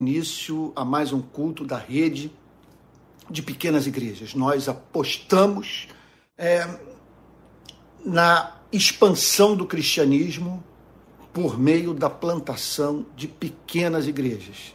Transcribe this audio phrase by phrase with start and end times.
[0.00, 2.32] início a mais um culto da rede
[3.28, 4.34] de pequenas igrejas.
[4.34, 5.88] Nós apostamos
[6.38, 6.66] é,
[8.02, 10.64] na expansão do cristianismo
[11.34, 14.74] por meio da plantação de pequenas igrejas.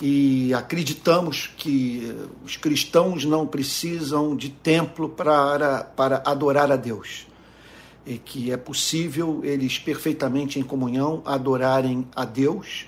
[0.00, 7.26] E acreditamos que os cristãos não precisam de templo para, para adorar a Deus.
[8.06, 12.86] E que é possível eles perfeitamente em comunhão adorarem a Deus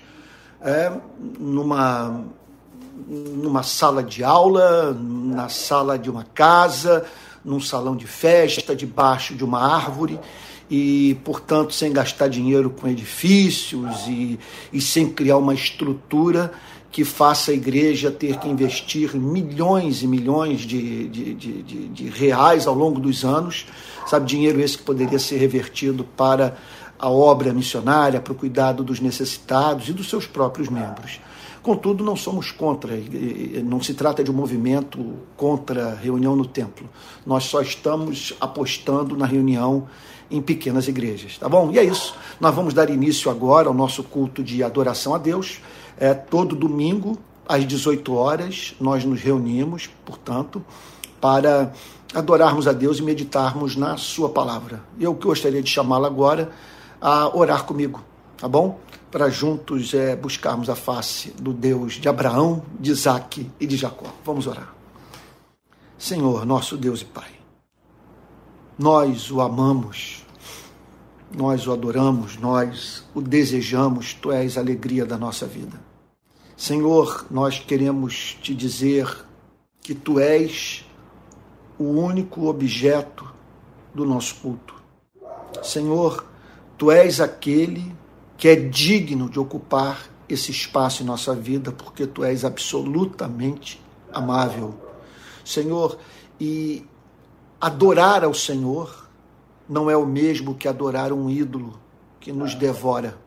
[0.61, 0.91] é,
[1.39, 2.23] numa,
[3.07, 7.05] numa sala de aula, na sala de uma casa,
[7.43, 10.19] num salão de festa, debaixo de uma árvore
[10.69, 14.39] e, portanto, sem gastar dinheiro com edifícios e,
[14.71, 16.51] e sem criar uma estrutura
[16.91, 22.09] que faça a igreja ter que investir milhões e milhões de, de, de, de, de
[22.09, 23.67] reais ao longo dos anos,
[24.07, 26.57] sabe, dinheiro esse que poderia ser revertido para
[26.99, 31.21] a obra missionária, para o cuidado dos necessitados e dos seus próprios membros.
[31.63, 32.93] Contudo, não somos contra,
[33.63, 36.89] não se trata de um movimento contra reunião no templo.
[37.25, 39.87] Nós só estamos apostando na reunião
[40.31, 41.71] em pequenas igrejas, tá bom?
[41.71, 42.15] E é isso.
[42.39, 45.59] Nós vamos dar início agora ao nosso culto de adoração a Deus.
[45.97, 50.63] É todo domingo às 18 horas nós nos reunimos, portanto,
[51.19, 51.73] para
[52.13, 54.81] adorarmos a Deus e meditarmos na sua palavra.
[54.99, 56.51] Eu gostaria de chamá-la agora
[57.01, 58.03] a orar comigo,
[58.37, 58.79] tá bom?
[59.11, 64.07] Para juntos é, buscarmos a face do Deus de Abraão, de Isaac e de Jacó.
[64.23, 64.73] Vamos orar.
[65.97, 67.31] Senhor, nosso Deus e Pai,
[68.77, 70.25] nós o amamos,
[71.35, 75.79] nós o adoramos, nós o desejamos, tu és a alegria da nossa vida.
[76.55, 79.25] Senhor, nós queremos te dizer
[79.81, 80.85] que tu és
[81.77, 83.27] o único objeto
[83.93, 84.75] do nosso culto.
[85.63, 86.28] Senhor,
[86.79, 87.93] Tu és aquele
[88.37, 93.81] que é digno de ocupar esse espaço em nossa vida, porque tu és absolutamente
[94.13, 94.73] amável.
[95.43, 95.99] Senhor,
[96.39, 96.85] e
[97.59, 99.09] adorar ao Senhor
[99.67, 101.77] não é o mesmo que adorar um ídolo
[102.17, 103.17] que nos devora.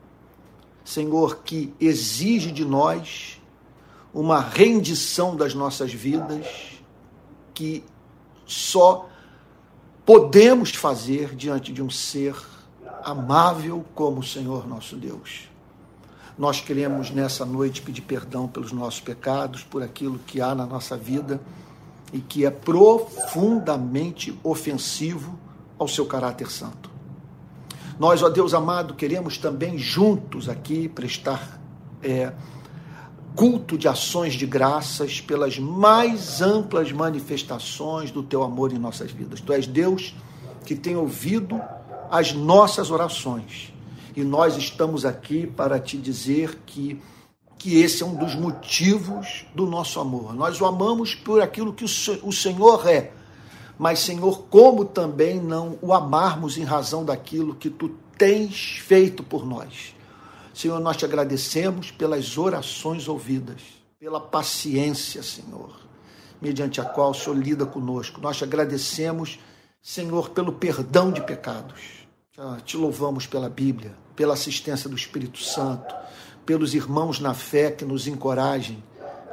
[0.82, 3.38] Senhor, que exige de nós
[4.14, 6.46] uma rendição das nossas vidas
[7.52, 7.84] que
[8.46, 9.10] só
[10.06, 12.34] podemos fazer diante de um ser
[13.04, 15.48] amável como o Senhor nosso Deus.
[16.38, 20.96] Nós queremos nessa noite pedir perdão pelos nossos pecados, por aquilo que há na nossa
[20.96, 21.40] vida
[22.12, 25.38] e que é profundamente ofensivo
[25.78, 26.90] ao seu caráter santo.
[27.98, 31.60] Nós, ó Deus amado, queremos também juntos aqui prestar
[32.02, 32.32] é,
[33.34, 39.40] culto de ações de graças pelas mais amplas manifestações do teu amor em nossas vidas.
[39.40, 40.14] Tu és Deus
[40.64, 41.60] que tem ouvido
[42.12, 43.72] as nossas orações.
[44.14, 47.00] E nós estamos aqui para te dizer que,
[47.56, 50.34] que esse é um dos motivos do nosso amor.
[50.34, 53.12] Nós o amamos por aquilo que o Senhor é.
[53.78, 59.46] Mas, Senhor, como também não o amarmos em razão daquilo que tu tens feito por
[59.46, 59.94] nós.
[60.52, 63.62] Senhor, nós te agradecemos pelas orações ouvidas,
[63.98, 65.80] pela paciência, Senhor,
[66.42, 68.20] mediante a qual o Senhor lida conosco.
[68.20, 69.38] Nós te agradecemos,
[69.80, 72.01] Senhor, pelo perdão de pecados
[72.38, 75.94] ah, te louvamos pela Bíblia, pela assistência do Espírito Santo,
[76.46, 78.82] pelos irmãos na fé que nos encorajem.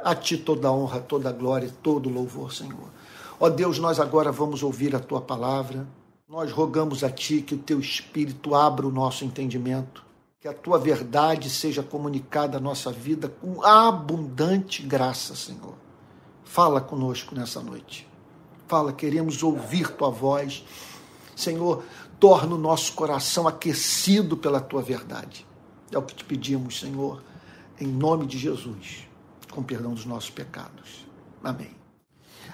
[0.04, 2.90] A ti toda honra, toda glória, todo louvor, Senhor.
[3.38, 5.86] Ó Deus, nós agora vamos ouvir a tua palavra.
[6.28, 10.04] Nós rogamos a ti que o teu Espírito abra o nosso entendimento,
[10.38, 15.74] que a tua verdade seja comunicada à nossa vida com abundante graça, Senhor.
[16.44, 18.06] Fala conosco nessa noite.
[18.68, 20.64] Fala, queremos ouvir tua voz.
[21.34, 21.82] Senhor,
[22.20, 25.46] torna o nosso coração aquecido pela tua verdade.
[25.90, 27.22] É o que te pedimos, Senhor,
[27.80, 29.08] em nome de Jesus,
[29.50, 31.06] com perdão dos nossos pecados.
[31.42, 31.70] Amém.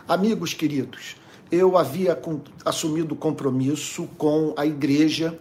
[0.08, 1.16] Amigos queridos,
[1.50, 2.18] eu havia
[2.64, 5.38] assumido o compromisso com a igreja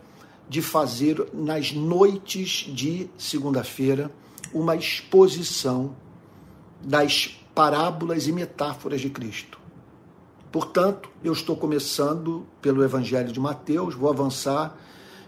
[0.50, 4.12] de fazer nas noites de segunda-feira
[4.52, 5.96] uma exposição
[6.82, 9.60] das parábolas e metáforas de Cristo.
[10.56, 14.74] Portanto, eu estou começando pelo Evangelho de Mateus, vou avançar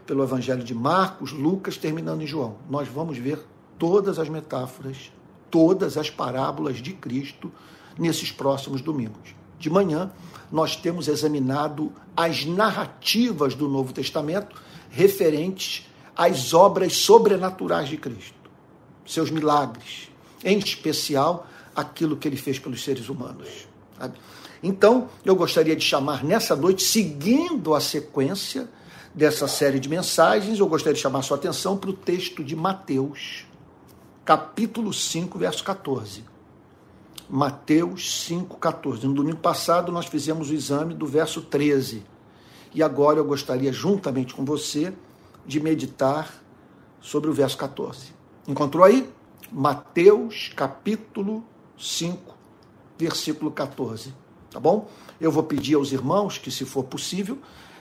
[0.06, 2.56] pelo Evangelho de Marcos, Lucas, terminando em João.
[2.70, 3.38] Nós vamos ver
[3.78, 5.12] todas as metáforas,
[5.52, 7.52] todas as parábolas de Cristo
[8.00, 9.36] nesses próximos domingos.
[9.60, 10.10] De manhã,
[10.50, 14.56] nós temos examinado as narrativas do Novo Testamento
[14.90, 18.50] referentes às obras sobrenaturais de Cristo,
[19.06, 20.10] seus milagres,
[20.42, 21.46] em especial
[21.76, 23.68] aquilo que ele fez pelos seres humanos.
[24.00, 24.18] Sabe?
[24.62, 28.68] Então, eu gostaria de chamar nessa noite, seguindo a sequência
[29.14, 33.46] dessa série de mensagens, eu gostaria de chamar sua atenção para o texto de Mateus,
[34.24, 36.24] capítulo 5, verso 14.
[37.30, 39.06] Mateus 5, 14.
[39.06, 42.04] No domingo passado nós fizemos o exame do verso 13.
[42.74, 44.94] E agora eu gostaria, juntamente com você,
[45.46, 46.32] de meditar
[47.02, 48.14] sobre o verso 14.
[48.48, 49.10] Encontrou aí?
[49.52, 51.44] Mateus capítulo
[51.78, 52.36] 5,
[52.98, 54.14] versículo 14.
[54.58, 54.90] Tá bom?
[55.22, 57.38] Eu vou pedir aos irmãos que, se for possível,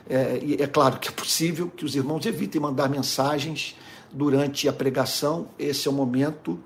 [0.06, 3.74] é, e é claro que é possível que os irmãos evitem mandar mensagens
[4.12, 5.48] durante a pregação.
[5.58, 6.60] Esse é o momento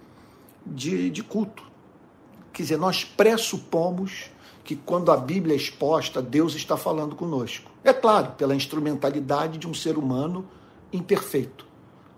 [0.67, 1.63] de, de culto.
[2.53, 4.33] Quer dizer, nós pressupomos
[4.65, 7.71] que quando a Bíblia é exposta, Deus está falando conosco.
[7.85, 10.45] É claro, pela instrumentalidade de um ser humano
[10.93, 11.65] imperfeito,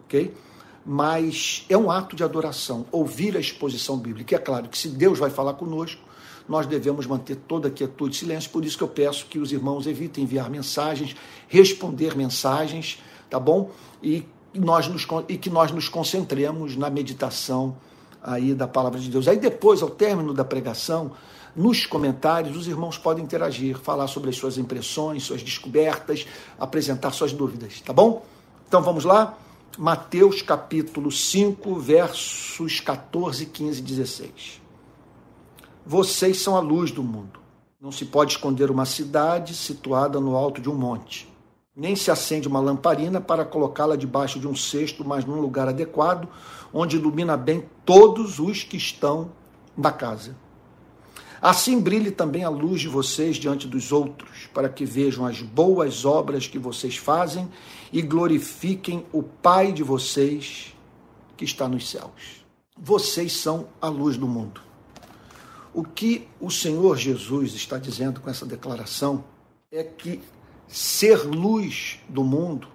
[0.06, 0.34] ok?
[0.82, 4.34] Mas é um ato de adoração, ouvir a exposição bíblica.
[4.34, 6.10] É claro que se Deus vai falar conosco,
[6.48, 9.52] nós devemos manter toda a quietude e silêncio, por isso que eu peço que os
[9.52, 11.16] irmãos evitem enviar mensagens,
[11.48, 12.98] responder mensagens,
[13.30, 13.70] tá bom?
[14.02, 14.24] E,
[14.54, 17.76] nós nos, e que nós nos concentremos na meditação
[18.22, 19.26] aí da palavra de Deus.
[19.26, 21.12] Aí depois, ao término da pregação,
[21.54, 26.26] nos comentários, os irmãos podem interagir, falar sobre as suas impressões, suas descobertas,
[26.58, 28.24] apresentar suas dúvidas, tá bom?
[28.68, 29.36] Então vamos lá?
[29.78, 34.61] Mateus capítulo 5, versos 14, 15 e 16.
[35.84, 37.40] Vocês são a luz do mundo.
[37.80, 41.28] Não se pode esconder uma cidade situada no alto de um monte.
[41.74, 46.28] Nem se acende uma lamparina para colocá-la debaixo de um cesto, mas num lugar adequado,
[46.72, 49.32] onde ilumina bem todos os que estão
[49.76, 50.36] na casa.
[51.40, 56.04] Assim brilhe também a luz de vocês diante dos outros, para que vejam as boas
[56.04, 57.50] obras que vocês fazem
[57.92, 60.72] e glorifiquem o Pai de vocês
[61.36, 62.44] que está nos céus.
[62.78, 64.60] Vocês são a luz do mundo.
[65.74, 69.24] O que o Senhor Jesus está dizendo com essa declaração
[69.70, 70.20] é que
[70.68, 72.68] ser luz do mundo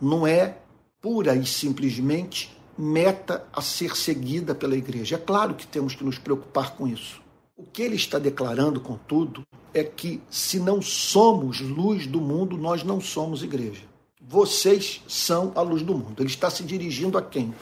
[0.00, 0.58] não é
[1.00, 5.14] pura e simplesmente meta a ser seguida pela igreja.
[5.14, 7.22] É claro que temos que nos preocupar com isso.
[7.56, 12.82] O que ele está declarando, contudo, é que se não somos luz do mundo, nós
[12.82, 13.82] não somos igreja.
[14.20, 16.20] Vocês são a luz do mundo.
[16.20, 17.54] Ele está se dirigindo a quem?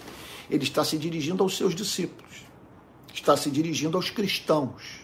[0.50, 2.25] Ele está se dirigindo aos seus discípulos
[3.16, 5.00] está se dirigindo aos cristãos,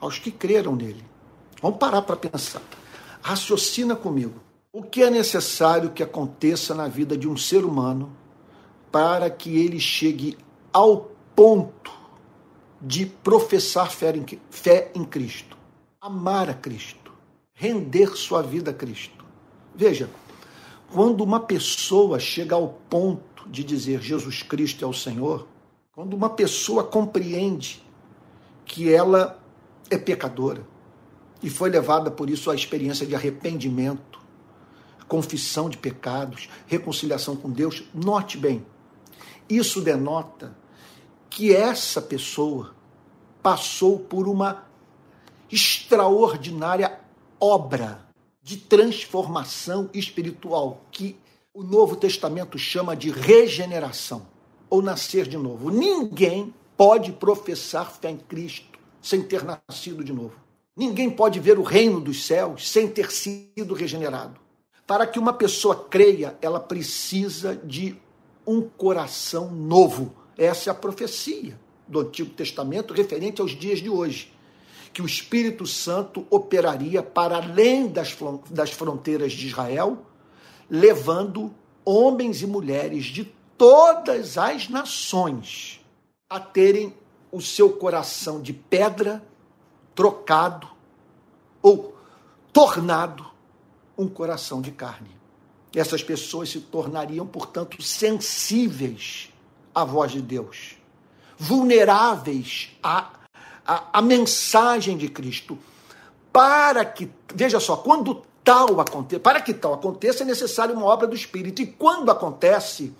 [0.00, 1.04] aos que creram nele.
[1.60, 2.62] Vamos parar para pensar.
[3.22, 4.40] Raciocina comigo.
[4.72, 8.12] O que é necessário que aconteça na vida de um ser humano
[8.90, 10.36] para que ele chegue
[10.72, 11.92] ao ponto
[12.80, 15.56] de professar fé em, fé em Cristo?
[16.00, 17.12] Amar a Cristo,
[17.54, 19.24] render sua vida a Cristo.
[19.74, 20.10] Veja,
[20.92, 25.46] quando uma pessoa chega ao ponto de dizer Jesus Cristo é o Senhor,
[25.94, 27.80] quando uma pessoa compreende
[28.64, 29.40] que ela
[29.88, 30.66] é pecadora
[31.40, 34.18] e foi levada por isso à experiência de arrependimento,
[35.06, 38.66] confissão de pecados, reconciliação com Deus, note bem,
[39.48, 40.56] isso denota
[41.30, 42.74] que essa pessoa
[43.40, 44.64] passou por uma
[45.52, 46.98] extraordinária
[47.38, 48.04] obra
[48.42, 51.16] de transformação espiritual que
[51.52, 54.33] o Novo Testamento chama de regeneração
[54.68, 55.70] ou nascer de novo.
[55.70, 60.34] Ninguém pode professar fé em Cristo sem ter nascido de novo.
[60.76, 64.40] Ninguém pode ver o reino dos céus sem ter sido regenerado.
[64.86, 67.96] Para que uma pessoa creia, ela precisa de
[68.46, 70.12] um coração novo.
[70.36, 74.32] Essa é a profecia do Antigo Testamento referente aos dias de hoje.
[74.92, 78.16] Que o Espírito Santo operaria para além das,
[78.50, 79.98] das fronteiras de Israel,
[80.68, 81.52] levando
[81.84, 83.24] homens e mulheres de
[83.56, 85.80] todas as nações
[86.28, 86.94] a terem
[87.30, 89.22] o seu coração de pedra
[89.94, 90.68] trocado
[91.62, 91.96] ou
[92.52, 93.26] tornado
[93.96, 95.10] um coração de carne.
[95.74, 99.32] Essas pessoas se tornariam, portanto, sensíveis
[99.74, 100.76] à voz de Deus,
[101.36, 103.10] vulneráveis à,
[103.66, 105.58] à, à mensagem de Cristo.
[106.32, 111.06] Para que, veja só, quando tal aconteça, para que tal aconteça, é necessário uma obra
[111.06, 111.62] do Espírito.
[111.62, 112.92] E quando acontece,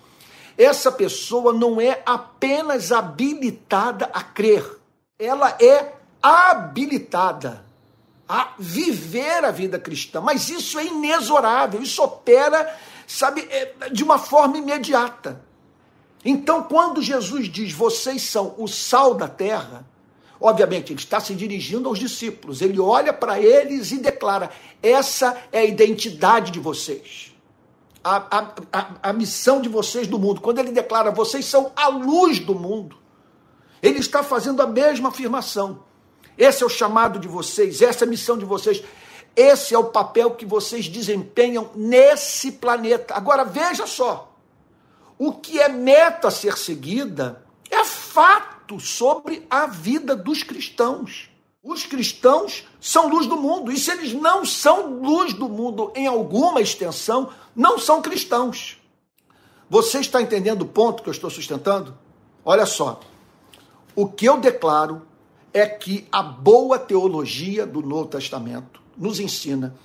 [0.57, 4.65] essa pessoa não é apenas habilitada a crer,
[5.19, 7.65] ela é habilitada
[8.27, 10.19] a viver a vida cristã.
[10.21, 15.41] Mas isso é inexorável, isso opera, sabe, é, de uma forma imediata.
[16.23, 19.85] Então, quando Jesus diz: "Vocês são o sal da terra",
[20.39, 22.61] obviamente ele está se dirigindo aos discípulos.
[22.61, 24.49] Ele olha para eles e declara:
[24.81, 27.34] "Essa é a identidade de vocês"
[28.05, 32.37] a, a, a, missão de vocês do mundo, quando ele declara vocês são a luz
[32.37, 32.95] do mundo,
[33.81, 35.83] ele está fazendo a mesma afirmação.
[36.37, 38.83] Esse é o chamado de vocês, essa é a missão de vocês,
[39.35, 43.15] esse é o papel que vocês desempenham nesse planeta.
[43.15, 44.37] Agora veja só,
[45.17, 51.31] o que é meta a ser seguida é fato sobre a vida dos cristãos.
[51.65, 56.05] Os cristãos são luz do mundo, e se eles não são luz do mundo em
[56.05, 58.77] alguma extensão, não são cristãos.
[59.67, 61.97] Você está entendendo o ponto que eu estou sustentando?
[62.45, 62.99] Olha só.
[63.95, 65.07] O que eu declaro
[65.51, 69.75] é que a boa teologia do Novo Testamento nos ensina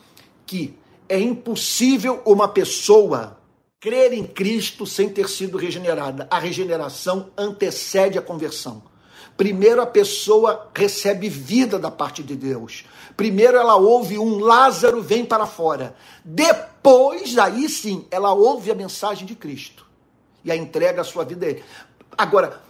[0.45, 3.39] que é impossível uma pessoa
[3.81, 6.29] crer em Cristo sem ter sido regenerada.
[6.31, 8.90] A regeneração antecede a conversão.
[9.37, 12.85] Primeiro a pessoa recebe vida da parte de Deus.
[13.17, 15.95] Primeiro ela ouve um Lázaro vem para fora.
[16.25, 19.87] Depois, aí sim, ela ouve a mensagem de Cristo
[20.45, 21.65] e a entrega a sua vida a ele.
[22.17, 22.61] Agora,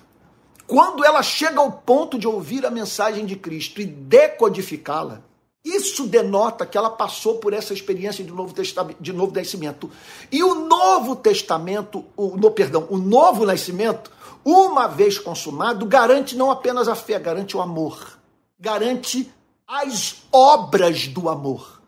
[0.66, 5.22] quando ela chega ao ponto de ouvir a mensagem de Cristo e decodificá-la,
[5.64, 8.54] isso denota que ela passou por essa experiência de novo,
[8.98, 9.90] de novo nascimento.
[10.32, 14.10] E o Novo Testamento, o, no, perdão, o novo nascimento,
[14.44, 18.18] uma vez consumado, garante não apenas a fé, garante o amor.
[18.58, 19.32] Garante
[19.66, 21.80] as obras do amor.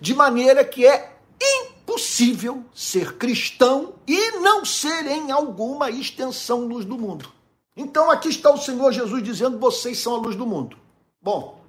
[0.00, 6.98] De maneira que é impossível ser cristão e não ser em alguma extensão luz do
[6.98, 7.30] mundo.
[7.76, 10.76] Então aqui está o Senhor Jesus dizendo: vocês são a luz do mundo.
[11.22, 11.60] Bom,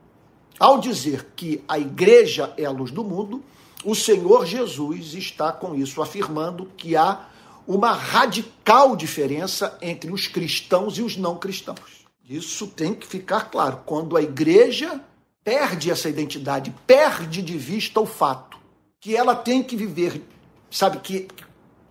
[0.60, 3.44] ao dizer que a igreja é a luz do mundo,
[3.84, 7.28] o Senhor Jesus está com isso afirmando que há
[7.76, 12.06] uma radical diferença entre os cristãos e os não cristãos.
[12.28, 13.82] Isso tem que ficar claro.
[13.86, 15.00] Quando a igreja
[15.44, 18.58] perde essa identidade, perde de vista o fato
[19.00, 20.22] que ela tem que viver,
[20.70, 21.28] sabe, que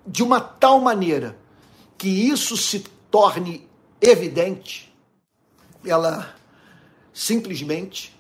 [0.07, 1.37] de uma tal maneira
[1.99, 3.69] que isso se torne
[4.01, 4.95] evidente,
[5.85, 6.35] ela
[7.13, 8.17] simplesmente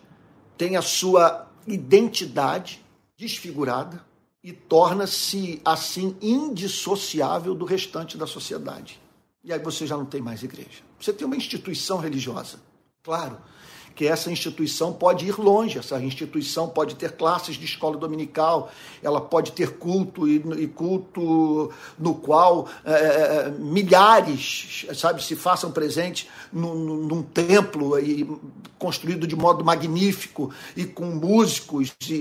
[0.58, 2.84] tem a sua identidade
[3.16, 4.04] desfigurada
[4.42, 9.00] e torna-se assim indissociável do restante da sociedade.
[9.44, 10.82] E aí você já não tem mais igreja.
[10.98, 12.58] Você tem uma instituição religiosa.
[13.02, 13.38] Claro,
[13.94, 18.70] que essa instituição pode ir longe, essa instituição pode ter classes de escola dominical,
[19.02, 25.70] ela pode ter culto e, e culto no qual é, é milhares, sabe, se façam
[25.70, 28.28] presentes num, num, templo e,
[28.78, 32.14] construído de modo magnífico e com músicos e,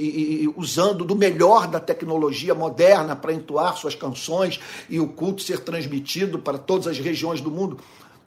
[0.44, 4.60] e usando do melhor da tecnologia moderna para entoar suas canções
[4.90, 7.80] e o culto ser transmitido para todas as regiões do mundo.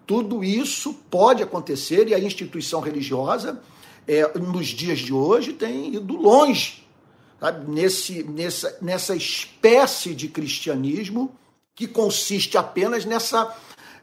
[0.07, 3.63] Tudo isso pode acontecer e a instituição religiosa,
[4.07, 6.83] é, nos dias de hoje, tem ido longe
[7.43, 7.69] sabe?
[7.69, 11.37] Nesse, nessa, nessa espécie de cristianismo
[11.75, 13.53] que consiste apenas nessa,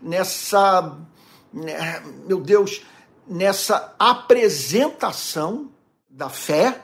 [0.02, 0.98] nessa,
[1.54, 2.82] né, meu Deus,
[3.26, 5.72] nessa apresentação
[6.10, 6.82] da fé,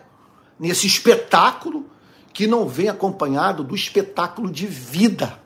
[0.57, 1.89] nesse espetáculo
[2.31, 5.37] que não vem acompanhado do espetáculo de vida.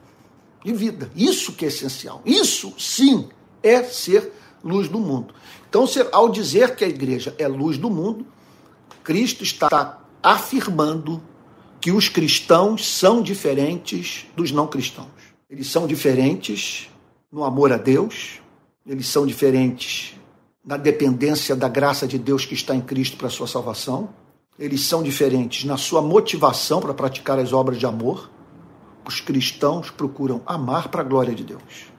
[0.64, 1.10] De vida.
[1.16, 2.22] Isso que é essencial.
[2.24, 3.28] Isso sim
[3.62, 5.34] é ser luz do mundo.
[5.68, 8.26] Então, ao dizer que a igreja é luz do mundo,
[9.02, 11.22] Cristo está afirmando
[11.80, 15.08] que os cristãos são diferentes dos não cristãos.
[15.48, 16.90] Eles são diferentes
[17.32, 18.40] no amor a Deus,
[18.86, 20.14] eles são diferentes
[20.64, 24.10] na dependência da graça de Deus que está em Cristo para a sua salvação,
[24.58, 28.30] eles são diferentes na sua motivação para praticar as obras de amor.
[29.06, 31.90] Os cristãos procuram amar para a glória de Deus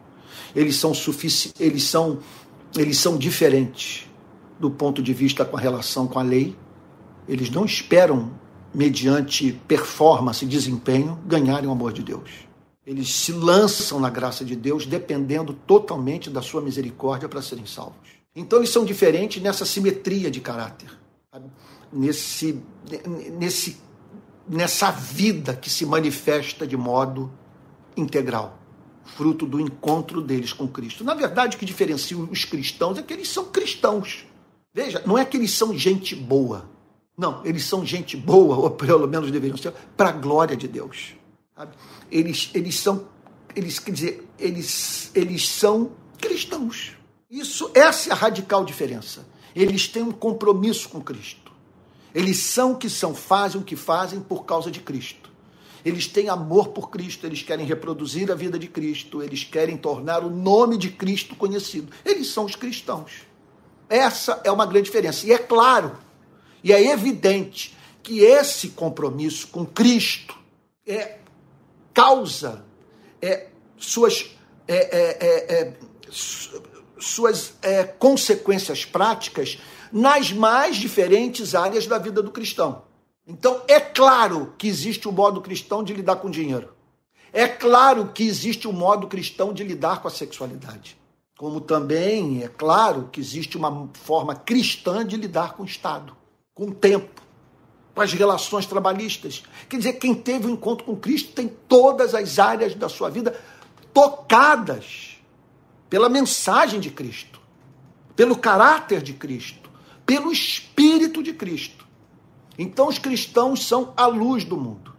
[0.55, 2.19] eles são sufici eles são
[2.75, 4.09] eles são diferentes
[4.61, 6.55] do ponto de vista com a relação com a lei.
[7.27, 8.31] Eles não esperam
[8.73, 12.29] mediante performance, desempenho, ganharem o amor de Deus.
[12.85, 18.21] Eles se lançam na graça de Deus dependendo totalmente da sua misericórdia para serem salvos.
[18.35, 20.89] Então eles são diferentes nessa simetria de caráter,
[21.31, 21.47] sabe?
[21.91, 22.61] nesse
[23.37, 23.77] nesse
[24.47, 27.31] nessa vida que se manifesta de modo
[27.95, 28.60] integral
[29.15, 31.03] fruto do encontro deles com Cristo.
[31.03, 34.25] Na verdade, o que diferencia os cristãos é que eles são cristãos.
[34.73, 36.69] Veja, não é que eles são gente boa.
[37.17, 41.13] Não, eles são gente boa, ou pelo menos deveriam ser, para a glória de Deus.
[41.55, 41.75] Sabe?
[42.09, 43.05] Eles, eles são,
[43.55, 46.93] eles, quer dizer, eles, eles são cristãos.
[47.29, 49.27] Isso, essa é a radical diferença.
[49.55, 51.51] Eles têm um compromisso com Cristo.
[52.13, 55.20] Eles são o que são, fazem o que fazem por causa de Cristo.
[55.83, 60.23] Eles têm amor por Cristo, eles querem reproduzir a vida de Cristo, eles querem tornar
[60.23, 61.91] o nome de Cristo conhecido.
[62.05, 63.23] Eles são os cristãos.
[63.89, 65.25] Essa é uma grande diferença.
[65.25, 65.97] E é claro,
[66.63, 70.37] e é evidente que esse compromisso com Cristo
[70.85, 71.17] é
[71.93, 72.63] causa
[73.21, 73.47] é,
[73.77, 74.31] suas,
[74.67, 75.73] é, é, é, é
[76.99, 79.59] suas é, consequências práticas
[79.91, 82.83] nas mais diferentes áreas da vida do cristão.
[83.25, 86.73] Então, é claro que existe um modo cristão de lidar com dinheiro.
[87.33, 90.97] É claro que existe um modo cristão de lidar com a sexualidade,
[91.37, 96.15] como também é claro que existe uma forma cristã de lidar com o Estado,
[96.53, 97.21] com o tempo,
[97.95, 99.43] com as relações trabalhistas.
[99.69, 103.09] Quer dizer, quem teve o um encontro com Cristo tem todas as áreas da sua
[103.09, 103.39] vida
[103.93, 105.17] tocadas
[105.89, 107.39] pela mensagem de Cristo,
[108.15, 109.69] pelo caráter de Cristo,
[110.05, 111.80] pelo Espírito de Cristo.
[112.57, 114.93] Então, os cristãos são a luz do mundo.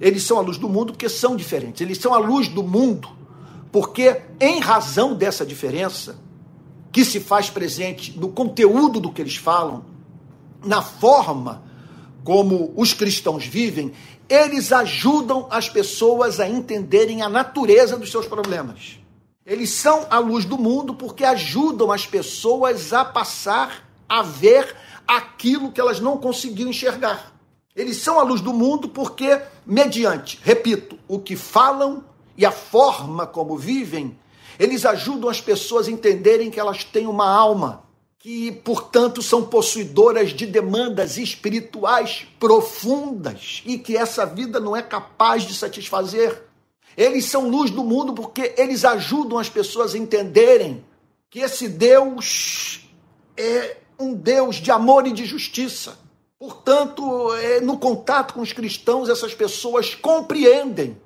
[0.00, 1.80] Eles são a luz do mundo porque são diferentes.
[1.80, 3.08] Eles são a luz do mundo
[3.70, 6.18] porque, em razão dessa diferença,
[6.90, 9.84] que se faz presente no conteúdo do que eles falam,
[10.64, 11.62] na forma
[12.24, 13.92] como os cristãos vivem,
[14.28, 18.98] eles ajudam as pessoas a entenderem a natureza dos seus problemas.
[19.44, 24.76] Eles são a luz do mundo porque ajudam as pessoas a passar a ver
[25.16, 27.32] aquilo que elas não conseguiam enxergar.
[27.74, 32.04] Eles são a luz do mundo porque, mediante, repito, o que falam
[32.36, 34.16] e a forma como vivem,
[34.58, 37.82] eles ajudam as pessoas a entenderem que elas têm uma alma
[38.20, 45.44] que, portanto, são possuidoras de demandas espirituais profundas e que essa vida não é capaz
[45.44, 46.44] de satisfazer.
[46.96, 50.84] Eles são luz do mundo porque eles ajudam as pessoas a entenderem
[51.30, 52.82] que esse Deus
[53.36, 55.98] é um Deus de amor e de justiça.
[56.38, 60.96] Portanto, é, no contato com os cristãos, essas pessoas compreendem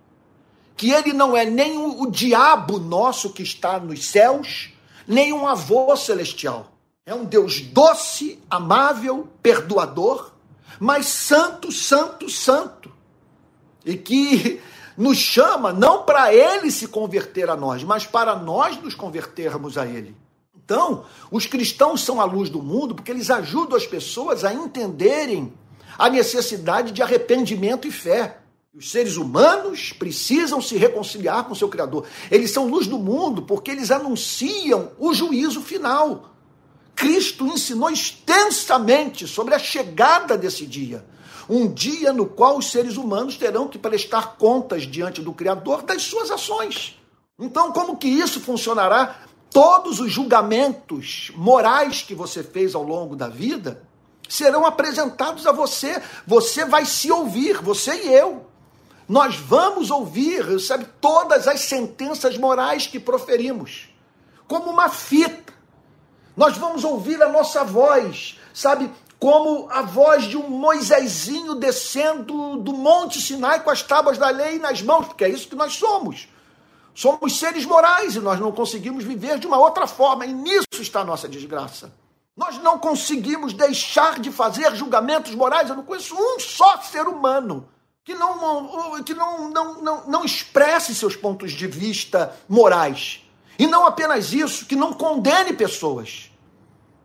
[0.76, 4.70] que ele não é nem o diabo nosso que está nos céus,
[5.06, 6.74] nem um avô celestial
[7.06, 10.32] é um Deus doce, amável, perdoador,
[10.80, 12.90] mas santo, santo, santo.
[13.84, 14.60] E que
[14.96, 19.86] nos chama não para ele se converter a nós, mas para nós nos convertermos a
[19.86, 20.16] ele.
[20.64, 25.52] Então, os cristãos são a luz do mundo porque eles ajudam as pessoas a entenderem
[25.98, 28.38] a necessidade de arrependimento e fé.
[28.74, 32.06] Os seres humanos precisam se reconciliar com seu Criador.
[32.30, 36.30] Eles são luz do mundo porque eles anunciam o juízo final.
[36.96, 41.04] Cristo ensinou extensamente sobre a chegada desse dia.
[41.48, 46.02] Um dia no qual os seres humanos terão que prestar contas diante do Criador das
[46.02, 46.98] suas ações.
[47.38, 49.16] Então, como que isso funcionará?
[49.54, 53.80] Todos os julgamentos morais que você fez ao longo da vida
[54.28, 56.02] serão apresentados a você.
[56.26, 58.46] Você vai se ouvir, você e eu.
[59.08, 63.88] Nós vamos ouvir, sabe, todas as sentenças morais que proferimos,
[64.48, 65.54] como uma fita
[66.36, 68.90] nós vamos ouvir a nossa voz, sabe?
[69.20, 74.58] Como a voz de um Moisésinho descendo do Monte Sinai com as tábuas da lei
[74.58, 76.28] nas mãos, porque é isso que nós somos.
[76.94, 81.00] Somos seres morais e nós não conseguimos viver de uma outra forma, e nisso está
[81.00, 81.92] a nossa desgraça.
[82.36, 85.68] Nós não conseguimos deixar de fazer julgamentos morais.
[85.68, 87.68] Eu não conheço um só ser humano
[88.04, 93.22] que não, que não, não, não, não expresse seus pontos de vista morais.
[93.58, 96.30] E não apenas isso, que não condene pessoas.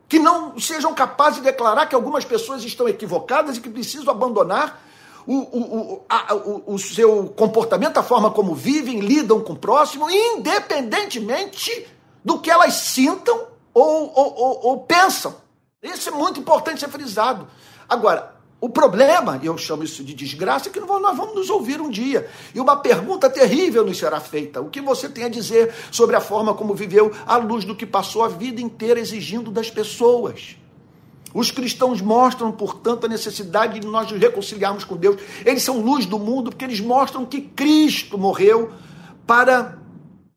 [0.08, 4.82] Que não sejam capazes de declarar que algumas pessoas estão equivocadas e que precisam abandonar
[5.26, 9.58] o, o, o, a, o, o seu comportamento, a forma como vivem, lidam com o
[9.58, 11.88] próximo, independentemente
[12.24, 15.36] do que elas sintam ou, ou, ou, ou pensam.
[15.82, 17.48] Isso é muito importante ser frisado.
[17.88, 21.80] Agora, o problema, e eu chamo isso de desgraça, é que nós vamos nos ouvir
[21.80, 22.30] um dia.
[22.54, 24.60] E uma pergunta terrível nos será feita.
[24.60, 27.86] O que você tem a dizer sobre a forma como viveu à luz do que
[27.86, 30.58] passou a vida inteira exigindo das pessoas?
[31.34, 35.22] Os cristãos mostram, portanto, a necessidade de nós nos reconciliarmos com Deus.
[35.46, 38.72] Eles são luz do mundo porque eles mostram que Cristo morreu
[39.28, 39.78] para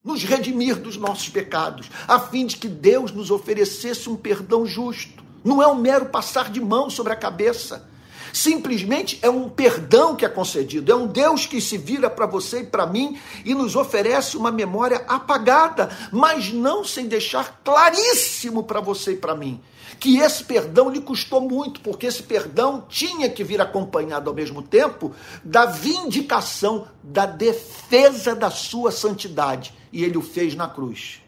[0.05, 5.23] nos redimir dos nossos pecados, a fim de que Deus nos oferecesse um perdão justo.
[5.45, 7.91] Não é um mero passar de mão sobre a cabeça
[8.33, 12.61] Simplesmente é um perdão que é concedido, é um Deus que se vira para você
[12.61, 18.81] e para mim e nos oferece uma memória apagada, mas não sem deixar claríssimo para
[18.81, 19.61] você e para mim
[19.99, 24.63] que esse perdão lhe custou muito, porque esse perdão tinha que vir acompanhado ao mesmo
[24.63, 25.13] tempo
[25.45, 29.75] da vindicação, da defesa da sua santidade.
[29.93, 31.21] E ele o fez na cruz.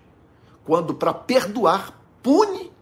[0.65, 2.73] Quando, para perdoar, pune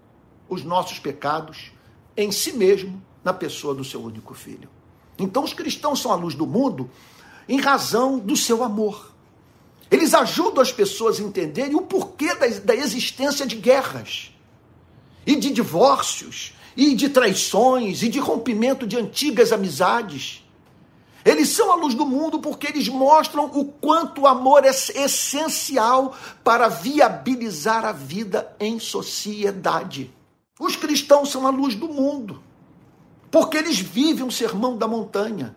[0.49, 1.73] os nossos pecados
[2.16, 4.68] em si mesmo na pessoa do seu único filho.
[5.18, 6.90] Então, os cristãos são a luz do mundo
[7.49, 9.12] em razão do seu amor.
[9.90, 14.33] Eles ajudam as pessoas a entenderem o porquê da, da existência de guerras,
[15.27, 20.45] e de divórcios, e de traições, e de rompimento de antigas amizades.
[21.25, 26.17] Eles são a luz do mundo porque eles mostram o quanto o amor é essencial
[26.43, 30.13] para viabilizar a vida em sociedade.
[30.59, 32.43] Os cristãos são a luz do mundo
[33.33, 35.57] porque eles vivem um sermão da montanha,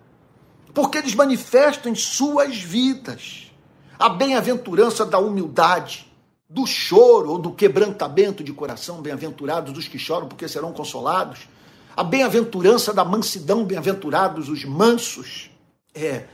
[0.73, 3.51] porque eles manifestam em suas vidas
[3.99, 6.04] a bem-aventurança da humildade,
[6.49, 11.47] do choro ou do quebrantamento de coração, bem-aventurados os que choram, porque serão consolados.
[11.95, 15.49] A bem-aventurança da mansidão, bem-aventurados os mansos,
[15.93, 16.25] é,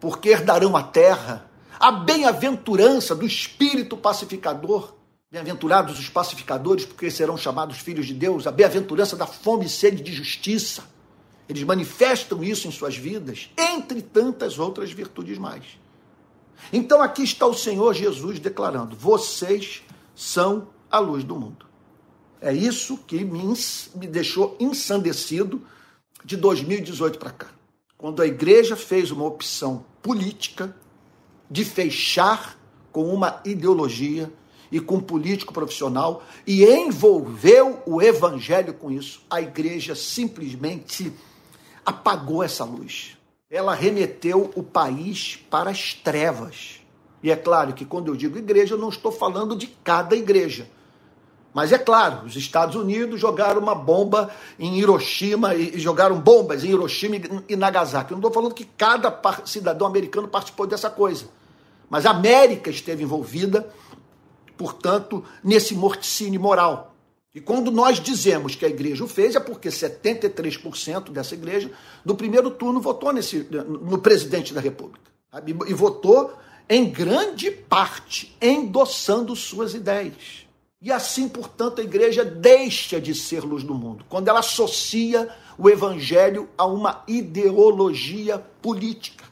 [0.00, 1.48] porque herdarão a terra.
[1.80, 4.94] A bem-aventurança do espírito pacificador,
[5.30, 8.46] bem-aventurados os pacificadores, porque serão chamados filhos de Deus.
[8.46, 10.84] A bem-aventurança da fome e sede de justiça.
[11.48, 15.64] Eles manifestam isso em suas vidas, entre tantas outras virtudes mais.
[16.72, 19.82] Então aqui está o Senhor Jesus declarando: vocês
[20.14, 21.66] são a luz do mundo.
[22.40, 23.42] É isso que me,
[23.94, 25.62] me deixou ensandecido
[26.24, 27.48] de 2018 para cá.
[27.96, 30.74] Quando a igreja fez uma opção política
[31.50, 32.56] de fechar
[32.92, 34.32] com uma ideologia
[34.70, 41.12] e com um político profissional e envolveu o evangelho com isso, a igreja simplesmente
[41.84, 43.17] apagou essa luz
[43.50, 46.80] ela remeteu o país para as trevas.
[47.22, 50.68] E é claro que quando eu digo igreja, eu não estou falando de cada igreja.
[51.54, 56.68] Mas é claro, os Estados Unidos jogaram uma bomba em Hiroshima e jogaram bombas em
[56.68, 57.16] Hiroshima
[57.48, 58.12] e Nagasaki.
[58.12, 61.26] Eu não estou falando que cada cidadão americano participou dessa coisa.
[61.88, 63.66] Mas a América esteve envolvida,
[64.58, 66.87] portanto, nesse morticínio moral.
[67.34, 71.70] E quando nós dizemos que a igreja o fez, é porque 73% dessa igreja,
[72.04, 75.10] no primeiro turno, votou nesse, no presidente da República.
[75.66, 76.32] E votou
[76.68, 80.46] em grande parte endossando suas ideias.
[80.80, 85.68] E assim, portanto, a igreja deixa de ser luz do mundo, quando ela associa o
[85.68, 89.24] evangelho a uma ideologia política.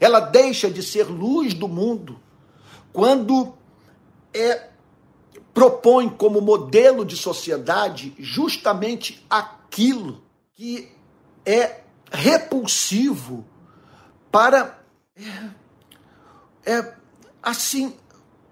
[0.00, 2.20] Ela deixa de ser luz do mundo
[2.92, 3.54] quando
[4.34, 4.70] é
[5.56, 10.20] propõe como modelo de sociedade justamente aquilo
[10.54, 10.92] que
[11.46, 11.80] é
[12.12, 13.42] repulsivo
[14.30, 14.78] para
[15.16, 16.94] é, é,
[17.42, 17.94] assim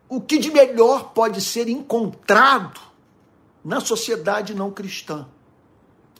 [0.08, 2.80] o que de melhor pode ser encontrado
[3.62, 5.28] na sociedade não cristã.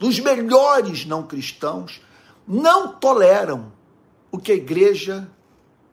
[0.03, 2.03] Os melhores não cristãos
[2.47, 3.73] não toleram
[4.31, 5.27] o que a igreja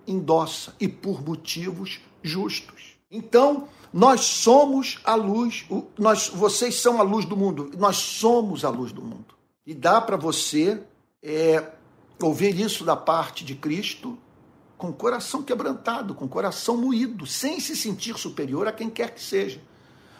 [0.05, 2.97] endossa e por motivos justos.
[3.09, 5.65] Então, nós somos a luz,
[5.97, 9.35] nós, vocês são a luz do mundo, nós somos a luz do mundo.
[9.65, 10.81] E dá para você
[11.21, 11.63] é,
[12.21, 14.17] ouvir isso da parte de Cristo
[14.77, 19.13] com o coração quebrantado, com o coração moído, sem se sentir superior a quem quer
[19.13, 19.61] que seja.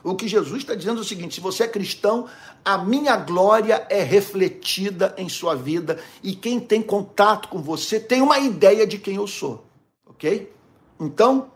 [0.04, 2.28] O que Jesus está dizendo é o seguinte: se você é cristão,
[2.64, 8.22] a minha glória é refletida em sua vida e quem tem contato com você tem
[8.22, 9.66] uma ideia de quem eu sou,
[10.06, 10.52] ok?
[11.00, 11.52] Então,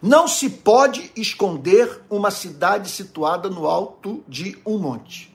[0.00, 5.34] não se pode esconder uma cidade situada no alto de um monte.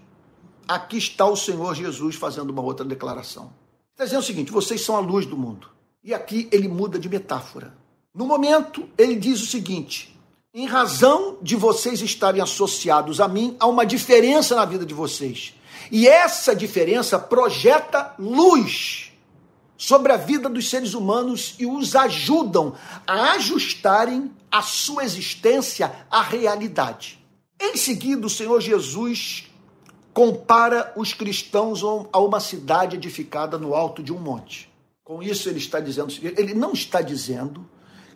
[0.68, 3.52] Aqui está o Senhor Jesus fazendo uma outra declaração.
[3.92, 5.70] Está dizendo o seguinte: vocês são a luz do mundo.
[6.04, 7.76] E aqui ele muda de metáfora.
[8.14, 10.18] No momento, ele diz o seguinte:
[10.54, 15.54] em razão de vocês estarem associados a mim, há uma diferença na vida de vocês.
[15.92, 19.12] E essa diferença projeta luz
[19.76, 22.74] sobre a vida dos seres humanos e os ajudam
[23.06, 27.20] a ajustarem a sua existência à realidade.
[27.60, 29.52] Em seguida, o Senhor Jesus
[30.14, 34.72] compara os cristãos a uma cidade edificada no alto de um monte.
[35.04, 37.68] Com isso, ele está dizendo, ele não está dizendo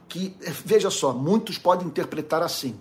[0.07, 2.79] que, veja só, muitos podem interpretar assim,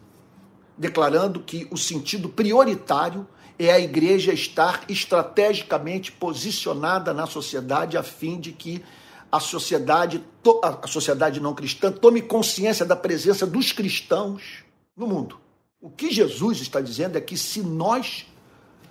[0.76, 3.26] declarando que o sentido prioritário
[3.58, 8.84] é a igreja estar estrategicamente posicionada na sociedade a fim de que
[9.30, 10.24] a sociedade,
[10.62, 14.64] a sociedade não cristã tome consciência da presença dos cristãos
[14.96, 15.38] no mundo.
[15.80, 18.26] O que Jesus está dizendo é que se nós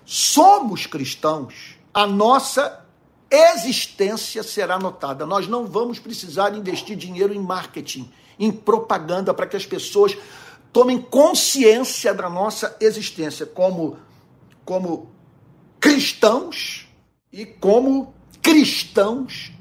[0.06, 2.86] somos cristãos, a nossa
[3.30, 5.26] existência será notada.
[5.26, 10.16] Nós não vamos precisar investir dinheiro em marketing, em propaganda para que as pessoas
[10.72, 13.98] tomem consciência da nossa existência como
[14.64, 15.12] como
[15.80, 16.88] cristãos
[17.32, 19.52] e como cristãos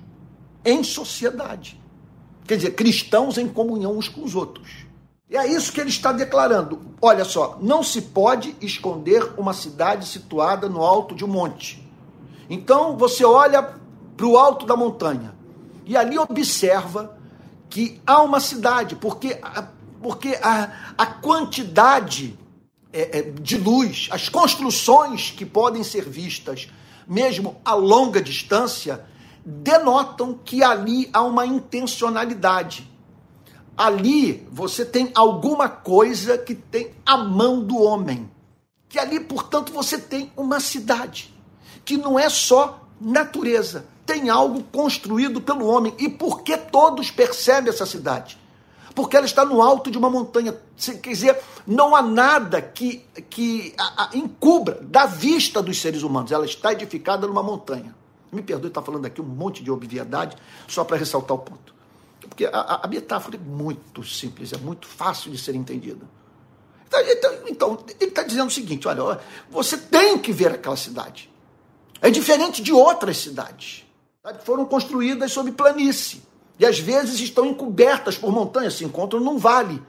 [0.64, 1.80] em sociedade.
[2.46, 4.84] Quer dizer, cristãos em comunhão uns com os outros.
[5.28, 6.80] E é isso que ele está declarando.
[7.00, 11.82] Olha só, não se pode esconder uma cidade situada no alto de um monte.
[12.48, 13.62] Então você olha
[14.16, 15.34] para o alto da montanha
[15.86, 17.16] e ali observa
[17.68, 19.40] que há uma cidade, porque,
[20.00, 22.38] porque a, a quantidade
[22.92, 26.68] é, é, de luz, as construções que podem ser vistas,
[27.06, 29.04] mesmo a longa distância,
[29.44, 32.90] denotam que ali há uma intencionalidade.
[33.76, 38.30] Ali você tem alguma coisa que tem a mão do homem.
[38.88, 41.34] Que ali, portanto, você tem uma cidade,
[41.84, 45.92] que não é só natureza, tem algo construído pelo homem.
[45.98, 48.38] E por que todos percebem essa cidade?
[48.94, 50.56] porque ela está no alto de uma montanha.
[50.76, 56.30] Quer dizer, não há nada que, que a, a, encubra da vista dos seres humanos.
[56.30, 57.94] Ela está edificada numa montanha.
[58.34, 61.74] Me perdoe estar falando aqui um monte de obviedade, só para ressaltar o ponto.
[62.20, 66.04] Porque a, a, metáfora é muito simples, é muito fácil de ser entendida.
[66.86, 69.20] Então, então, então ele está dizendo o seguinte: olha,
[69.50, 71.30] você tem que ver aquela cidade.
[72.00, 73.84] É diferente de outras cidades
[74.38, 76.22] que foram construídas sob planície
[76.58, 79.82] e às vezes estão encobertas por montanhas, se encontram num vale.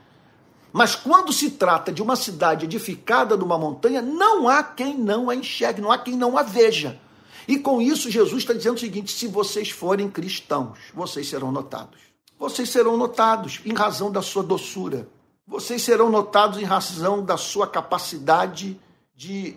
[0.73, 5.35] Mas quando se trata de uma cidade edificada numa montanha, não há quem não a
[5.35, 6.99] enxergue, não há quem não a veja.
[7.47, 11.99] E com isso, Jesus está dizendo o seguinte: se vocês forem cristãos, vocês serão notados.
[12.37, 15.07] Vocês serão notados em razão da sua doçura.
[15.47, 18.79] Vocês serão notados em razão da sua capacidade
[19.15, 19.55] de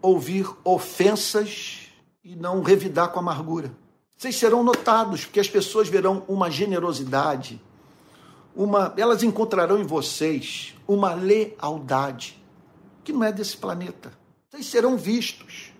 [0.00, 1.88] ouvir ofensas
[2.22, 3.72] e não revidar com amargura.
[4.16, 7.60] Vocês serão notados, porque as pessoas verão uma generosidade,
[8.54, 12.40] uma, elas encontrarão em vocês uma lealdade
[13.02, 14.12] que não é desse planeta.
[14.48, 15.71] Vocês serão vistos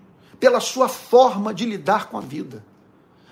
[0.42, 2.64] pela sua forma de lidar com a vida,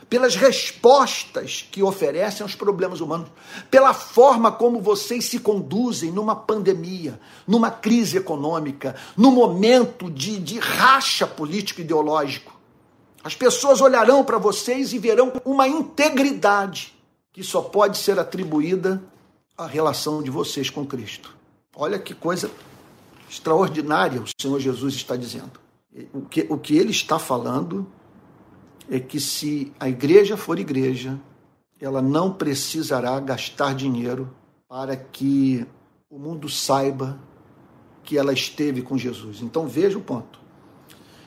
[0.09, 3.29] pelas respostas que oferecem aos problemas humanos,
[3.69, 10.61] pela forma como vocês se conduzem numa pandemia, numa crise econômica, num momento de, de
[10.61, 12.57] racha político-ideológico.
[13.25, 16.97] As pessoas olharão para vocês e verão uma integridade
[17.33, 19.03] que só pode ser atribuída
[19.59, 21.35] à relação de vocês com Cristo.
[21.75, 22.49] Olha que coisa
[23.29, 25.70] extraordinária o Senhor Jesus está dizendo.
[26.13, 27.87] O que, o que ele está falando
[28.89, 31.19] é que se a igreja for igreja,
[31.81, 34.31] ela não precisará gastar dinheiro
[34.69, 35.67] para que
[36.09, 37.19] o mundo saiba
[38.03, 39.41] que ela esteve com Jesus.
[39.41, 40.41] Então veja o ponto.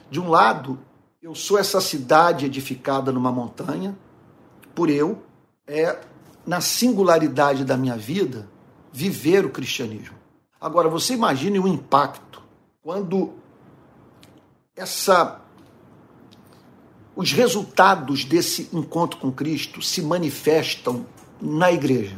[0.09, 0.79] De um lado,
[1.21, 3.97] eu sou essa cidade edificada numa montanha,
[4.75, 5.23] por eu,
[5.65, 5.99] é
[6.45, 8.49] na singularidade da minha vida,
[8.91, 10.15] viver o cristianismo.
[10.59, 12.43] Agora, você imagine o impacto
[12.81, 13.33] quando
[14.75, 15.39] essa
[17.15, 21.05] os resultados desse encontro com Cristo se manifestam
[21.39, 22.17] na igreja.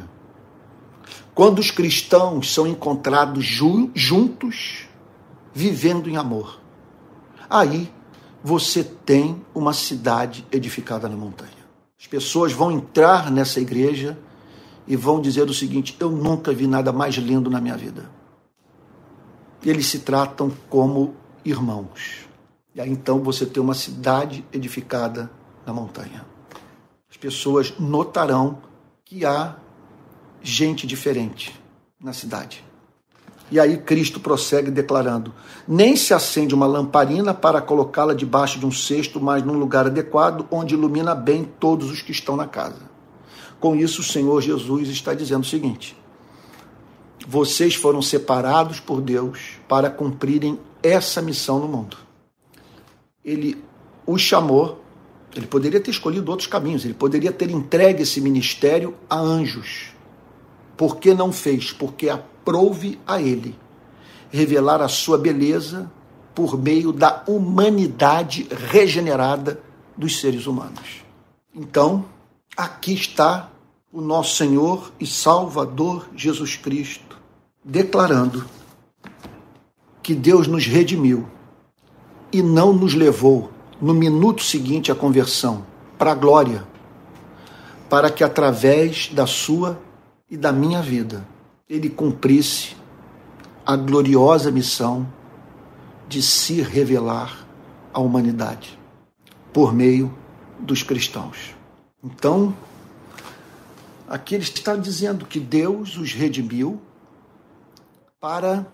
[1.34, 4.88] Quando os cristãos são encontrados juntos,
[5.52, 6.58] vivendo em amor.
[7.48, 7.92] Aí
[8.42, 11.50] você tem uma cidade edificada na montanha.
[12.00, 14.18] As pessoas vão entrar nessa igreja
[14.86, 18.10] e vão dizer o seguinte: Eu nunca vi nada mais lindo na minha vida.
[19.62, 21.14] Eles se tratam como
[21.44, 22.25] irmãos.
[22.76, 25.30] E aí então você tem uma cidade edificada
[25.64, 26.26] na montanha.
[27.10, 28.58] As pessoas notarão
[29.02, 29.56] que há
[30.42, 31.58] gente diferente
[31.98, 32.62] na cidade.
[33.50, 35.32] E aí Cristo prossegue declarando:
[35.66, 40.46] Nem se acende uma lamparina para colocá-la debaixo de um cesto, mas num lugar adequado,
[40.50, 42.90] onde ilumina bem todos os que estão na casa.
[43.58, 45.96] Com isso, o Senhor Jesus está dizendo o seguinte:
[47.26, 52.05] Vocês foram separados por Deus para cumprirem essa missão no mundo.
[53.26, 53.62] Ele
[54.06, 54.80] os chamou,
[55.34, 59.88] ele poderia ter escolhido outros caminhos, ele poderia ter entregue esse ministério a anjos.
[60.76, 61.72] Por que não fez?
[61.72, 63.58] Porque aprouve a ele
[64.30, 65.90] revelar a sua beleza
[66.34, 69.60] por meio da humanidade regenerada
[69.96, 71.02] dos seres humanos.
[71.54, 72.04] Então,
[72.56, 73.50] aqui está
[73.90, 77.06] o nosso Senhor e Salvador Jesus Cristo
[77.64, 78.46] declarando
[80.02, 81.26] que Deus nos redimiu
[82.32, 85.64] e não nos levou no minuto seguinte à conversão
[85.98, 86.66] para a glória,
[87.88, 89.80] para que através da sua
[90.30, 91.26] e da minha vida
[91.68, 92.76] ele cumprisse
[93.64, 95.06] a gloriosa missão
[96.08, 97.46] de se revelar
[97.92, 98.78] à humanidade
[99.52, 100.16] por meio
[100.60, 101.54] dos cristãos.
[102.02, 102.56] Então,
[104.08, 106.80] aqui ele está dizendo que Deus os redimiu
[108.20, 108.66] para,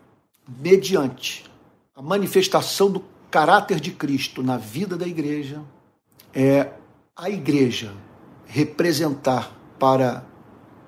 [0.47, 1.45] mediante
[1.95, 3.01] a manifestação do
[3.33, 5.63] caráter de Cristo na vida da igreja,
[6.35, 6.71] é
[7.17, 7.95] a igreja
[8.47, 10.27] representar para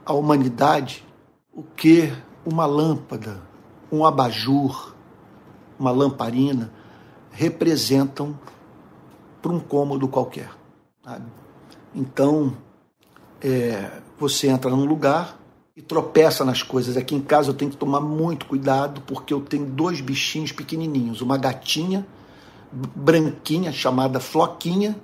[0.05, 1.03] a humanidade
[1.51, 2.13] o que
[2.45, 3.41] uma lâmpada,
[3.91, 4.95] um abajur,
[5.79, 6.71] uma lamparina
[7.31, 8.39] representam
[9.41, 10.51] para um cômodo qualquer.
[11.03, 11.25] Sabe?
[11.95, 12.55] Então,
[13.41, 15.39] é, você entra num lugar
[15.75, 16.99] e tropeça nas coisas.
[16.99, 21.23] Aqui em casa eu tenho que tomar muito cuidado porque eu tenho dois bichinhos pequenininhos,
[21.23, 22.07] uma gatinha
[22.75, 24.97] branquinha chamada Floquinha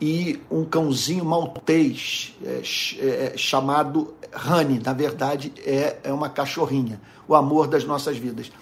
[0.00, 2.62] e um cãozinho maltês é,
[3.00, 4.14] é, chamado
[4.48, 8.52] Honey, na verdade é, é uma cachorrinha, o amor das nossas vidas.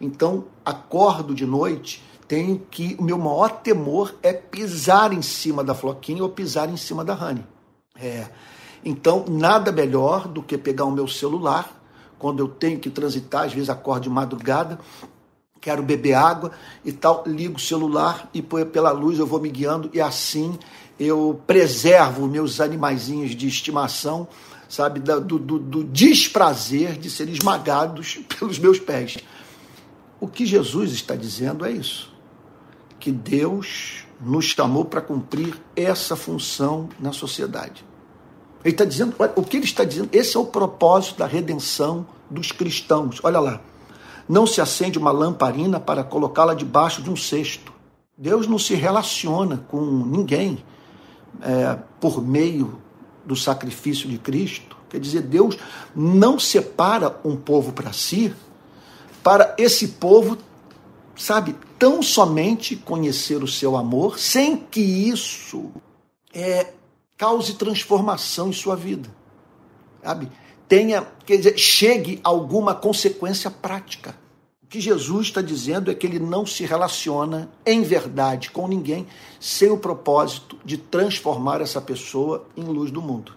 [0.00, 2.96] Então, acordo de noite, tenho que.
[2.98, 7.14] O meu maior temor é pisar em cima da Floquinha ou pisar em cima da
[7.14, 7.44] Honey.
[8.00, 8.26] É,
[8.84, 11.82] então, nada melhor do que pegar o meu celular,
[12.18, 14.78] quando eu tenho que transitar, às vezes acordo de madrugada,
[15.60, 16.52] quero beber água
[16.84, 20.58] e tal, ligo o celular e pela luz eu vou me guiando e assim
[20.98, 24.26] eu preservo meus animaizinhos de estimação,
[24.68, 29.18] sabe, do, do, do desprazer de serem esmagados pelos meus pés.
[30.20, 32.12] O que Jesus está dizendo é isso,
[32.98, 37.84] que Deus nos chamou para cumprir essa função na sociedade.
[38.64, 42.50] Ele está dizendo, o que ele está dizendo, esse é o propósito da redenção dos
[42.50, 43.20] cristãos.
[43.22, 43.60] Olha lá,
[44.28, 47.72] não se acende uma lamparina para colocá-la debaixo de um cesto.
[48.16, 50.62] Deus não se relaciona com ninguém
[51.40, 52.80] é, por meio
[53.24, 54.76] do sacrifício de Cristo.
[54.88, 55.56] Quer dizer, Deus
[55.94, 58.34] não separa um povo para si,
[59.22, 60.38] para esse povo,
[61.16, 65.70] sabe, tão somente conhecer o seu amor, sem que isso
[66.32, 66.72] é,
[67.16, 69.10] cause transformação em sua vida.
[70.02, 70.28] Sabe?
[70.68, 74.14] Tenha, quer dizer, chegue a alguma consequência prática.
[74.62, 79.06] O que Jesus está dizendo é que ele não se relaciona em verdade com ninguém
[79.40, 83.32] sem o propósito de transformar essa pessoa em luz do mundo.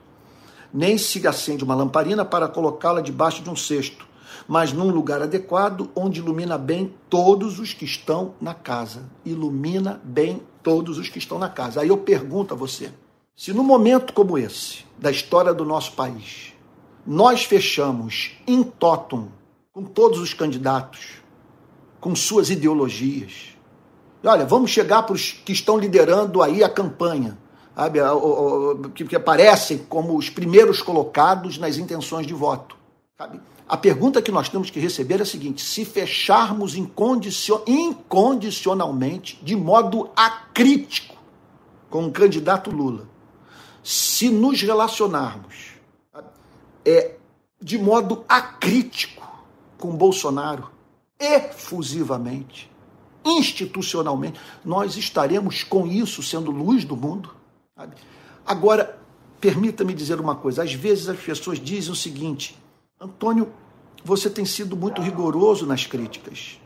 [0.73, 4.05] Nem se acende uma lamparina para colocá-la debaixo de um cesto,
[4.45, 9.09] mas num lugar adequado onde ilumina bem todos os que estão na casa.
[9.23, 11.79] Ilumina bem todos os que estão na casa.
[11.79, 12.91] Aí eu pergunto a você:
[13.35, 16.53] se num momento como esse, da história do nosso país,
[17.05, 19.27] nós fechamos in totum
[19.73, 21.21] com todos os candidatos,
[21.99, 23.49] com suas ideologias.
[24.23, 27.37] olha, vamos chegar para os que estão liderando aí a campanha,
[27.75, 27.99] sabe,
[28.93, 32.75] que aparecem como os primeiros colocados nas intenções de voto.
[33.17, 33.39] Sabe?
[33.67, 40.09] A pergunta que nós temos que receber é a seguinte: se fecharmos incondicionalmente, de modo
[40.13, 41.15] acrítico,
[41.89, 43.07] com o candidato Lula,
[43.81, 45.70] se nos relacionarmos
[46.85, 47.15] é,
[47.61, 49.27] de modo acrítico
[49.77, 50.69] com Bolsonaro,
[51.19, 52.71] efusivamente,
[53.23, 57.35] institucionalmente, nós estaremos com isso sendo luz do mundo.
[57.75, 57.95] Sabe?
[58.45, 58.99] Agora,
[59.39, 62.57] permita-me dizer uma coisa: às vezes as pessoas dizem o seguinte,
[62.99, 63.51] Antônio,
[64.03, 66.59] você tem sido muito rigoroso nas críticas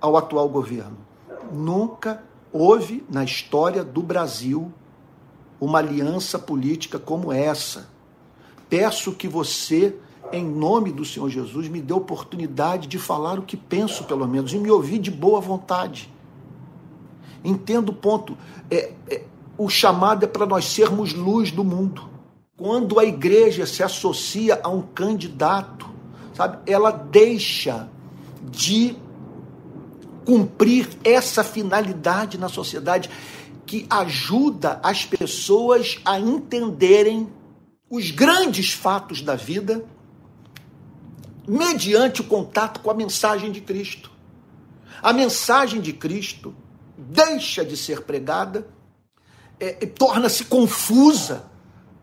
[0.00, 0.98] ao atual governo.
[1.52, 4.72] Nunca houve na história do Brasil
[5.60, 7.88] uma aliança política como essa.
[8.70, 9.96] Peço que você,
[10.32, 14.52] em nome do Senhor Jesus, me dê oportunidade de falar o que penso, pelo menos,
[14.52, 16.08] e me ouvir de boa vontade.
[17.44, 18.38] Entendo o ponto.
[18.70, 19.24] É, é,
[19.58, 22.08] o chamado é para nós sermos luz do mundo.
[22.56, 25.90] Quando a igreja se associa a um candidato,
[26.32, 27.88] sabe, ela deixa
[28.44, 28.94] de
[30.24, 33.10] cumprir essa finalidade na sociedade
[33.66, 37.28] que ajuda as pessoas a entenderem
[37.90, 39.84] os grandes fatos da vida
[41.46, 44.12] mediante o contato com a mensagem de Cristo.
[45.02, 46.54] A mensagem de Cristo
[46.96, 48.68] deixa de ser pregada,
[49.58, 51.44] é, torna-se confusa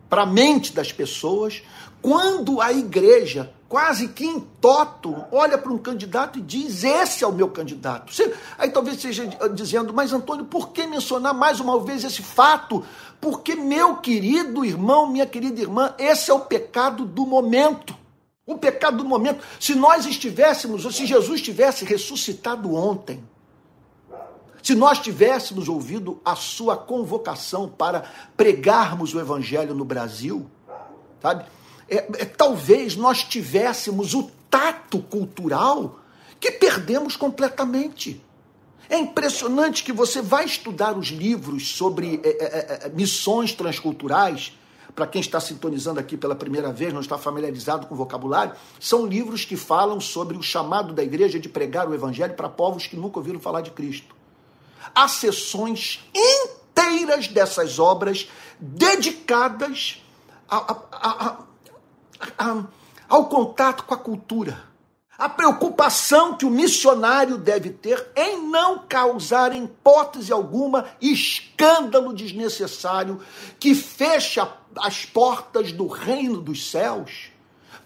[0.10, 1.64] para a mente das pessoas
[2.02, 7.28] quando a igreja quase que em toto, olha para um candidato e diz: Esse é
[7.28, 8.14] o meu candidato.
[8.58, 12.86] Aí talvez seja dizendo, mas Antônio, por que mencionar mais uma vez esse fato?
[13.20, 17.96] Porque, meu querido irmão, minha querida irmã, esse é o pecado do momento.
[18.46, 19.44] O pecado do momento.
[19.60, 23.24] Se nós estivéssemos, ou se Jesus tivesse ressuscitado ontem,
[24.62, 28.04] se nós tivéssemos ouvido a sua convocação para
[28.36, 30.46] pregarmos o evangelho no Brasil,
[31.22, 31.46] sabe?
[31.90, 36.00] é, é, talvez nós tivéssemos o tato cultural
[36.40, 38.24] que perdemos completamente.
[38.90, 44.58] É impressionante que você vai estudar os livros sobre é, é, é, é missões transculturais.
[44.96, 49.06] Para quem está sintonizando aqui pela primeira vez, não está familiarizado com o vocabulário, são
[49.06, 52.96] livros que falam sobre o chamado da igreja de pregar o evangelho para povos que
[52.96, 54.16] nunca ouviram falar de Cristo.
[54.96, 58.28] Há sessões inteiras dessas obras
[58.60, 60.02] dedicadas
[60.50, 61.38] a, a,
[62.40, 62.64] a,
[63.08, 64.64] ao contato com a cultura.
[65.18, 73.20] A preocupação que o missionário deve ter em não causar, em hipótese alguma, escândalo desnecessário
[73.60, 74.48] que fecha
[74.78, 77.32] as portas do reino dos céus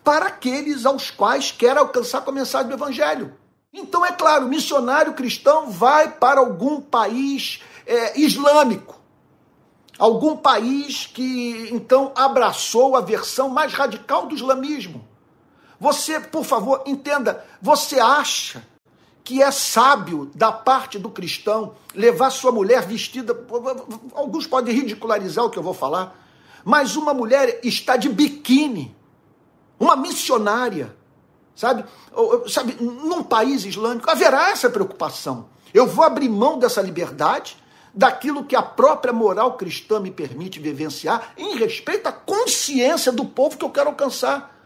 [0.04, 3.34] para aqueles aos quais quer alcançar com a mensagem do Evangelho.
[3.72, 9.02] Então, é claro, o missionário cristão vai para algum país é, islâmico
[10.02, 15.08] algum país que então abraçou a versão mais radical do islamismo.
[15.82, 18.64] Você, por favor, entenda, você acha
[19.24, 23.36] que é sábio da parte do cristão levar sua mulher vestida,
[24.14, 26.16] alguns podem ridicularizar o que eu vou falar,
[26.64, 28.96] mas uma mulher está de biquíni,
[29.80, 30.96] uma missionária,
[31.56, 31.84] Sabe?
[32.48, 35.50] Sabe, num país islâmico haverá essa preocupação.
[35.74, 37.58] Eu vou abrir mão dessa liberdade,
[37.94, 43.58] daquilo que a própria moral cristã me permite vivenciar, em respeito à consciência do povo
[43.58, 44.61] que eu quero alcançar.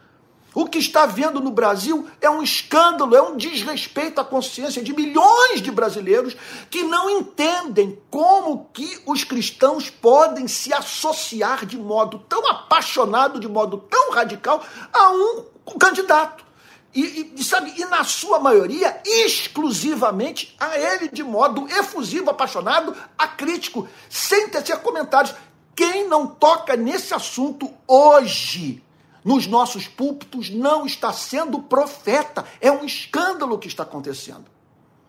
[0.55, 4.93] O que está vendo no Brasil é um escândalo, é um desrespeito à consciência de
[4.93, 6.33] milhões de brasileiros
[6.71, 13.49] que não entendem como que os cristãos podem se associar de modo tão apaixonado, de
[13.49, 16.45] modo tão radical a um candidato.
[16.93, 23.89] E, e, sabe, e na sua maioria, exclusivamente a ele, de modo efusivo, apaixonado, acrítico,
[24.09, 25.35] sem tecer comentários.
[25.75, 28.84] Quem não toca nesse assunto hoje
[29.25, 32.45] nos nossos púlpitos não está sendo profeta.
[32.61, 34.45] É um escândalo que está acontecendo.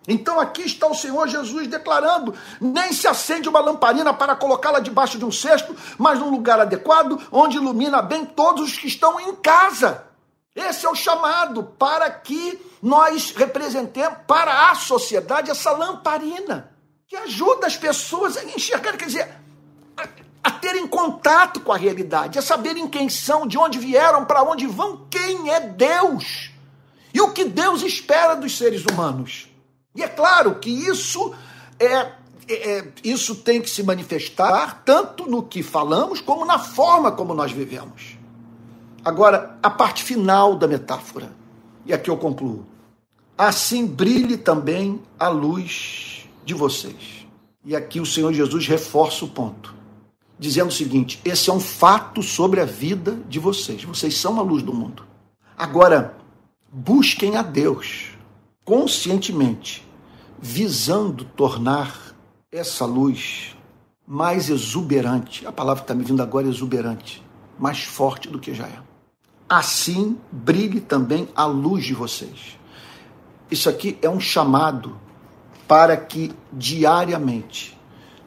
[0.07, 5.19] Então aqui está o Senhor Jesus declarando: nem se acende uma lamparina para colocá-la debaixo
[5.19, 9.35] de um cesto, mas num lugar adequado, onde ilumina bem todos os que estão em
[9.35, 10.05] casa.
[10.55, 17.67] Esse é o chamado para que nós representemos para a sociedade essa lamparina que ajuda
[17.67, 19.39] as pessoas a enxergar, quer dizer,
[20.59, 25.05] terem contato com a realidade, a saberem quem são, de onde vieram, para onde vão,
[25.09, 26.51] quem é Deus
[27.13, 29.47] e o que Deus espera dos seres humanos.
[29.95, 31.33] E é claro que isso
[31.79, 32.11] é,
[32.47, 37.33] é, é, isso tem que se manifestar tanto no que falamos como na forma como
[37.33, 38.17] nós vivemos.
[39.03, 41.31] Agora, a parte final da metáfora,
[41.85, 42.65] e aqui eu concluo.
[43.37, 47.25] Assim brilhe também a luz de vocês.
[47.63, 49.76] E aqui o Senhor Jesus reforça o ponto
[50.39, 53.83] dizendo o seguinte: esse é um fato sobre a vida de vocês.
[53.83, 55.03] Vocês são a luz do mundo.
[55.57, 56.17] Agora,
[56.71, 58.11] busquem a Deus
[58.63, 59.87] conscientemente,
[60.39, 62.13] visando tornar
[62.51, 63.55] essa luz
[64.05, 65.45] mais exuberante.
[65.47, 67.23] A palavra que está me vindo agora é exuberante,
[67.57, 68.79] mais forte do que já é.
[69.49, 72.57] Assim brilhe também a luz de vocês.
[73.49, 74.97] Isso aqui é um chamado
[75.67, 77.76] para que diariamente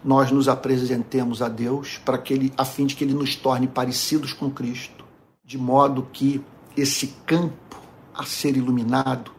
[0.02, 3.68] nós nos apresentemos a Deus para que ele, a fim de que ele nos torne
[3.68, 5.04] parecidos com Cristo,
[5.44, 6.42] de modo que
[6.76, 7.78] esse campo
[8.14, 9.30] a ser iluminado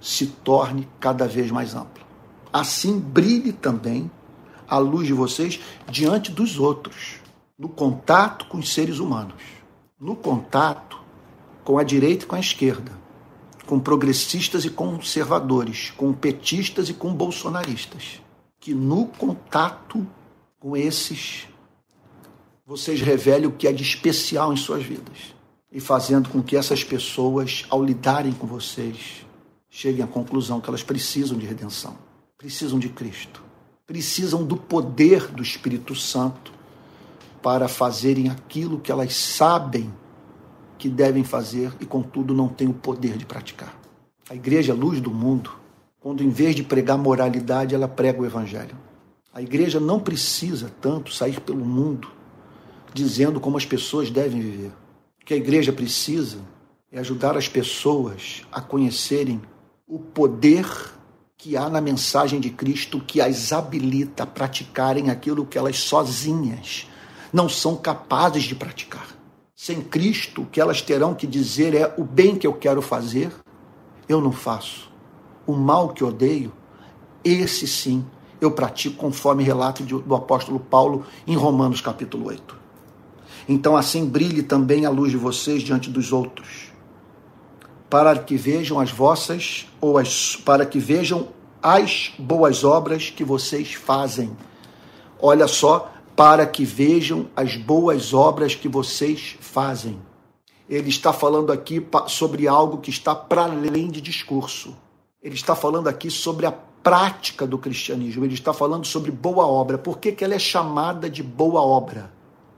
[0.00, 2.04] se torne cada vez mais amplo.
[2.52, 4.10] Assim brilhe também
[4.68, 7.20] a luz de vocês diante dos outros,
[7.58, 9.42] no contato com os seres humanos,
[9.98, 11.00] no contato
[11.64, 12.92] com a direita e com a esquerda,
[13.66, 18.23] com progressistas e conservadores, com petistas e com bolsonaristas
[18.64, 20.06] que no contato
[20.58, 21.46] com esses
[22.64, 25.34] vocês revelem o que é de especial em suas vidas
[25.70, 29.26] e fazendo com que essas pessoas, ao lidarem com vocês,
[29.68, 31.98] cheguem à conclusão que elas precisam de redenção,
[32.38, 33.42] precisam de Cristo,
[33.86, 36.50] precisam do poder do Espírito Santo
[37.42, 39.92] para fazerem aquilo que elas sabem
[40.78, 43.78] que devem fazer e, contudo, não têm o poder de praticar.
[44.30, 45.63] A igreja é a luz do mundo
[46.04, 48.76] quando em vez de pregar moralidade, ela prega o evangelho.
[49.32, 52.10] A igreja não precisa tanto sair pelo mundo
[52.92, 54.70] dizendo como as pessoas devem viver.
[55.22, 56.40] O que a igreja precisa
[56.92, 59.40] é ajudar as pessoas a conhecerem
[59.88, 60.66] o poder
[61.38, 66.86] que há na mensagem de Cristo que as habilita a praticarem aquilo que elas sozinhas
[67.32, 69.08] não são capazes de praticar.
[69.56, 73.32] Sem Cristo, o que elas terão que dizer é: o bem que eu quero fazer,
[74.06, 74.92] eu não faço
[75.46, 76.52] o mal que odeio,
[77.24, 78.04] esse sim
[78.40, 82.56] eu pratico conforme relato do apóstolo Paulo em Romanos capítulo 8.
[83.48, 86.72] Então assim brilhe também a luz de vocês diante dos outros,
[87.88, 91.28] para que vejam as vossas ou as para que vejam
[91.62, 94.36] as boas obras que vocês fazem.
[95.18, 99.98] Olha só, para que vejam as boas obras que vocês fazem.
[100.68, 104.76] Ele está falando aqui sobre algo que está para além de discurso.
[105.24, 109.78] Ele está falando aqui sobre a prática do cristianismo, ele está falando sobre boa obra.
[109.78, 112.12] Por que, que ela é chamada de boa obra?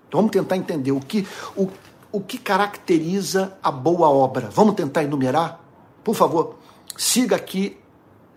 [0.09, 1.25] Então, vamos tentar entender o que,
[1.57, 1.69] o,
[2.11, 4.51] o que caracteriza a boa obra.
[4.53, 5.61] Vamos tentar enumerar?
[6.03, 6.57] Por favor,
[6.97, 7.79] siga aqui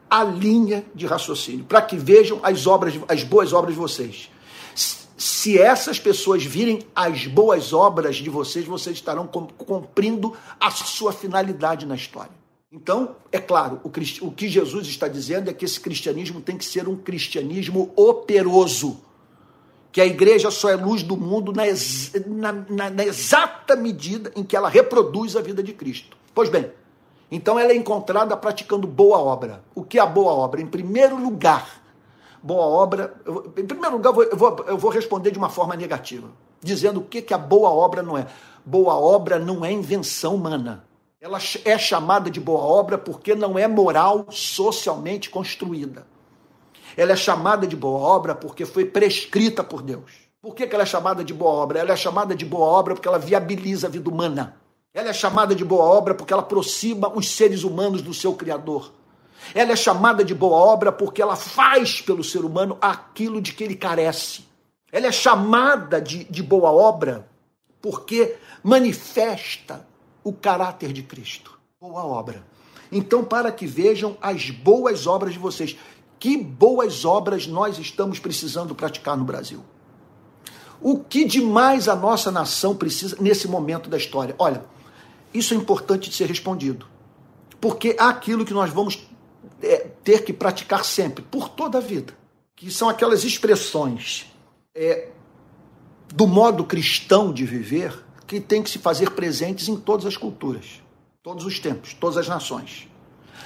[0.07, 4.29] a linha de raciocínio, para que vejam as obras, as boas obras de vocês.
[4.75, 11.87] Se essas pessoas virem as boas obras de vocês, vocês estarão cumprindo a sua finalidade
[11.87, 12.39] na história.
[12.71, 16.87] Então, é claro, o, que Jesus está dizendo é que esse cristianismo tem que ser
[16.87, 19.01] um cristianismo operoso.
[19.91, 24.31] Que a igreja só é luz do mundo na, ex, na, na, na exata medida
[24.35, 26.15] em que ela reproduz a vida de Cristo.
[26.31, 26.71] Pois bem,
[27.31, 29.63] então ela é encontrada praticando boa obra.
[29.73, 30.61] O que é a boa obra?
[30.61, 31.81] Em primeiro lugar,
[32.43, 33.15] boa obra.
[33.25, 36.27] Eu, em primeiro lugar, eu vou, eu vou responder de uma forma negativa,
[36.61, 38.27] dizendo o que, que a boa obra não é.
[38.63, 40.87] Boa obra não é invenção humana.
[41.21, 46.07] Ela é chamada de boa obra porque não é moral socialmente construída.
[46.95, 50.13] Ela é chamada de boa obra porque foi prescrita por Deus.
[50.41, 51.79] Por que, ela é chamada de boa obra?
[51.79, 54.55] Ela é chamada de boa obra porque ela viabiliza a vida humana.
[54.93, 58.89] Ela é chamada de boa obra porque ela aproxima os seres humanos do seu Criador.
[59.53, 63.65] Ela é chamada de boa obra porque ela faz pelo ser humano aquilo de que
[63.65, 64.45] ele carece.
[64.89, 67.27] Ela é chamada de, de boa obra
[67.81, 69.88] porque manifesta
[70.29, 71.59] o caráter de Cristo.
[71.81, 72.45] Boa obra.
[72.91, 75.75] Então, para que vejam as boas obras de vocês.
[76.19, 79.63] Que boas obras nós estamos precisando praticar no Brasil?
[80.79, 84.35] O que demais a nossa nação precisa nesse momento da história?
[84.37, 84.63] Olha,
[85.33, 86.85] isso é importante de ser respondido.
[87.59, 89.07] Porque aquilo que nós vamos
[89.63, 92.13] é, ter que praticar sempre, por toda a vida,
[92.55, 94.31] que são aquelas expressões
[94.75, 95.09] é,
[96.13, 100.83] do modo cristão de viver que tem que se fazer presentes em todas as culturas,
[101.23, 102.87] todos os tempos, todas as nações.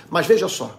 [0.09, 0.77] Mas veja só,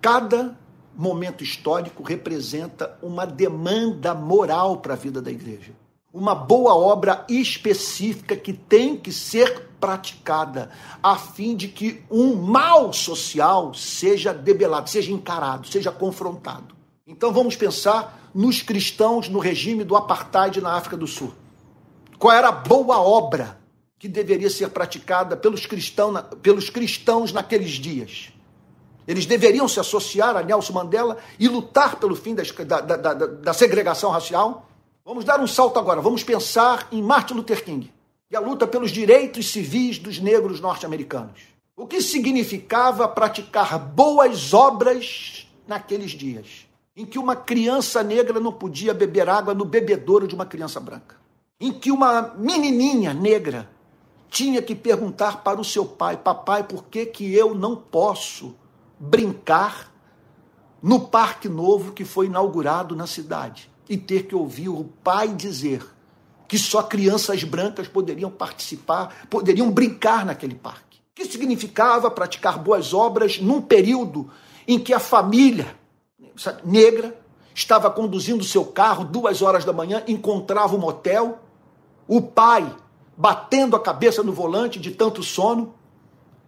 [0.00, 0.58] cada
[0.96, 5.74] momento histórico representa uma demanda moral para a vida da igreja.
[6.10, 10.70] Uma boa obra específica que tem que ser praticada,
[11.02, 16.74] a fim de que um mal social seja debelado, seja encarado, seja confrontado.
[17.06, 21.41] Então vamos pensar nos cristãos no regime do apartheid na África do Sul.
[22.22, 23.58] Qual era a boa obra
[23.98, 28.32] que deveria ser praticada pelos cristãos, pelos cristãos naqueles dias?
[29.08, 32.44] Eles deveriam se associar a Nelson Mandela e lutar pelo fim da,
[32.80, 34.68] da, da, da segregação racial?
[35.04, 37.92] Vamos dar um salto agora, vamos pensar em Martin Luther King
[38.30, 41.40] e a luta pelos direitos civis dos negros norte-americanos.
[41.76, 48.94] O que significava praticar boas obras naqueles dias, em que uma criança negra não podia
[48.94, 51.20] beber água no bebedouro de uma criança branca,
[51.62, 53.70] em que uma menininha negra
[54.28, 58.56] tinha que perguntar para o seu pai: Papai, por que, que eu não posso
[58.98, 59.92] brincar
[60.82, 63.70] no parque novo que foi inaugurado na cidade?
[63.88, 65.86] E ter que ouvir o pai dizer
[66.48, 70.98] que só crianças brancas poderiam participar, poderiam brincar naquele parque.
[70.98, 74.28] O que significava praticar boas obras num período
[74.66, 75.76] em que a família
[76.64, 77.16] negra
[77.54, 81.38] estava conduzindo seu carro duas horas da manhã, encontrava um motel,
[82.06, 82.74] o pai
[83.16, 85.74] batendo a cabeça no volante de tanto sono,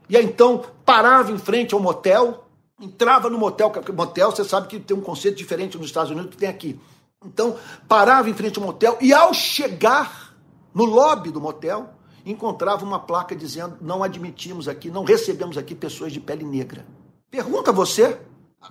[0.09, 2.44] e aí então parava em frente ao motel,
[2.80, 6.36] entrava no motel, motel você sabe que tem um conceito diferente nos Estados Unidos que
[6.36, 6.80] tem aqui.
[7.24, 7.57] Então,
[7.88, 10.34] parava em frente ao motel e ao chegar
[10.74, 11.94] no lobby do motel,
[12.26, 16.84] encontrava uma placa dizendo: não admitimos aqui, não recebemos aqui pessoas de pele negra.
[17.30, 18.18] Pergunta você,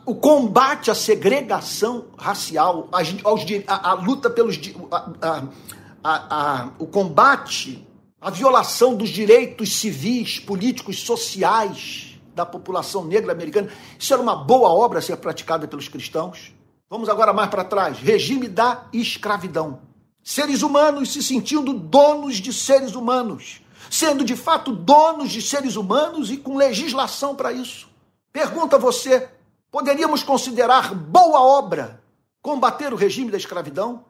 [0.05, 4.59] o combate à segregação racial, a, a, a luta pelos.
[5.21, 5.43] A,
[6.03, 7.87] a, o combate
[8.19, 14.69] à violação dos direitos civis, políticos, sociais da população negra americana, isso era uma boa
[14.69, 16.53] obra a ser praticada pelos cristãos?
[16.89, 17.99] Vamos agora mais para trás.
[17.99, 19.81] Regime da escravidão.
[20.23, 26.31] Seres humanos se sentindo donos de seres humanos, sendo de fato donos de seres humanos
[26.31, 27.89] e com legislação para isso.
[28.31, 29.27] Pergunta você:
[29.71, 32.01] poderíamos considerar boa obra
[32.41, 34.05] combater o regime da escravidão?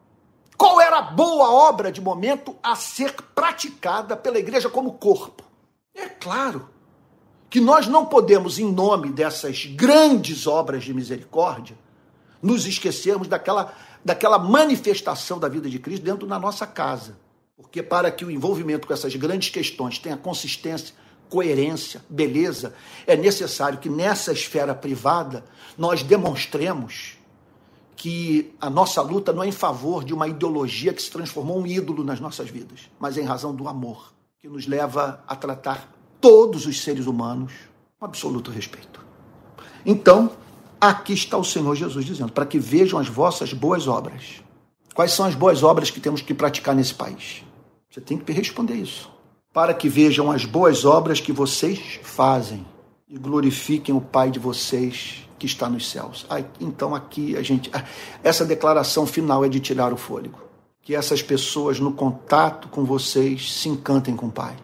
[0.56, 5.42] Qual era a boa obra de momento a ser praticada pela igreja como corpo?
[5.94, 6.68] É claro
[7.50, 11.76] que nós não podemos, em nome dessas grandes obras de misericórdia,
[12.42, 13.72] nos esquecermos daquela,
[14.04, 17.16] daquela manifestação da vida de Cristo dentro da nossa casa.
[17.56, 20.94] Porque para que o envolvimento com essas grandes questões tenha consistência,
[21.28, 22.74] coerência, beleza,
[23.06, 25.44] é necessário que nessa esfera privada
[25.78, 27.16] nós demonstremos
[27.96, 31.66] que a nossa luta não é em favor de uma ideologia que se transformou um
[31.66, 36.66] ídolo nas nossas vidas, mas em razão do amor, que nos leva a tratar todos
[36.66, 37.52] os seres humanos
[37.98, 39.04] com absoluto respeito.
[39.86, 40.32] Então,
[40.84, 44.42] Aqui está o Senhor Jesus dizendo, para que vejam as vossas boas obras.
[44.94, 47.42] Quais são as boas obras que temos que praticar nesse país?
[47.90, 49.10] Você tem que responder isso.
[49.50, 52.66] Para que vejam as boas obras que vocês fazem
[53.08, 56.26] e glorifiquem o Pai de vocês que está nos céus.
[56.58, 57.70] então aqui a gente.
[58.22, 60.38] Essa declaração final é de tirar o fôlego.
[60.82, 64.56] Que essas pessoas no contato com vocês se encantem com o Pai.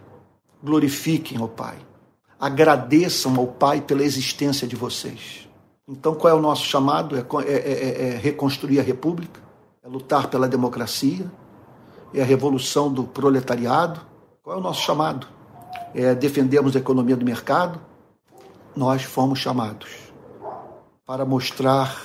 [0.62, 1.76] Glorifiquem o Pai.
[2.38, 5.50] Agradeçam ao Pai pela existência de vocês
[5.90, 7.16] então, qual é o nosso chamado?
[7.16, 9.40] É, é, é, é, reconstruir a República,
[9.82, 11.28] é lutar pela democracia,
[12.14, 14.00] é a revolução do proletariado.
[14.40, 15.26] Qual é o nosso chamado?
[15.92, 17.80] É defendermos a economia do mercado.
[18.76, 20.09] Nós fomos chamados
[21.10, 22.00] para mostrar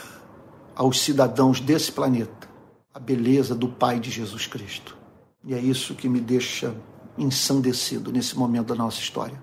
[0.75, 2.49] aos cidadãos desse planeta
[2.91, 4.97] a beleza do Pai de Jesus Cristo.
[5.43, 6.75] E é isso que me deixa
[7.15, 9.39] ensandecido nesse momento da nossa história.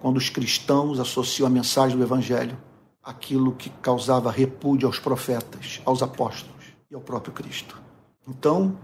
[0.00, 2.56] quando os cristãos associam a mensagem do Evangelho
[3.02, 7.82] àquilo que causava repúdio aos profetas, aos apóstolos e ao próprio Cristo.
[8.28, 8.78] Então,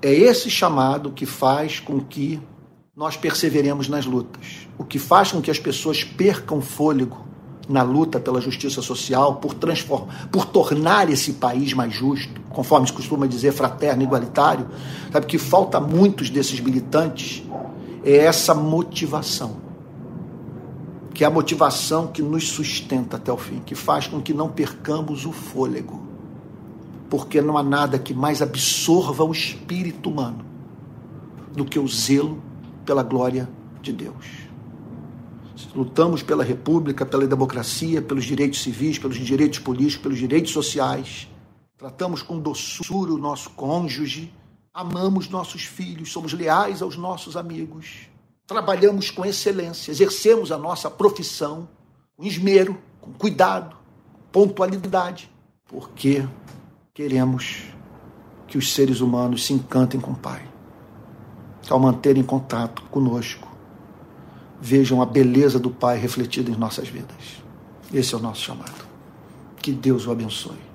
[0.00, 2.40] é esse chamado que faz com que
[2.96, 7.28] nós perseveremos nas lutas, o que faz com que as pessoas percam fôlego
[7.70, 12.92] na luta pela justiça social, por transformar, por tornar esse país mais justo, conforme se
[12.92, 14.66] costuma dizer, fraterno, igualitário,
[15.12, 17.44] sabe que falta a muitos desses militantes
[18.04, 19.58] é essa motivação,
[21.14, 24.48] que é a motivação que nos sustenta até o fim, que faz com que não
[24.48, 26.02] percamos o fôlego,
[27.08, 30.44] porque não há nada que mais absorva o espírito humano
[31.54, 32.42] do que o zelo
[32.84, 33.48] pela glória
[33.80, 34.49] de Deus
[35.74, 41.28] lutamos pela república, pela democracia, pelos direitos civis, pelos direitos políticos, pelos direitos sociais.
[41.76, 44.32] Tratamos com doçura o nosso cônjuge,
[44.72, 48.08] amamos nossos filhos, somos leais aos nossos amigos.
[48.46, 51.68] Trabalhamos com excelência, exercemos a nossa profissão
[52.16, 53.76] com esmero, com cuidado,
[54.30, 55.30] pontualidade,
[55.66, 56.26] porque
[56.92, 57.64] queremos
[58.46, 60.46] que os seres humanos se encantem com o Pai,
[61.68, 63.49] ao manterem contato conosco
[64.60, 67.42] vejam a beleza do Pai refletida em nossas vidas.
[67.92, 68.88] Esse é o nosso chamado.
[69.56, 70.70] Que Deus o abençoe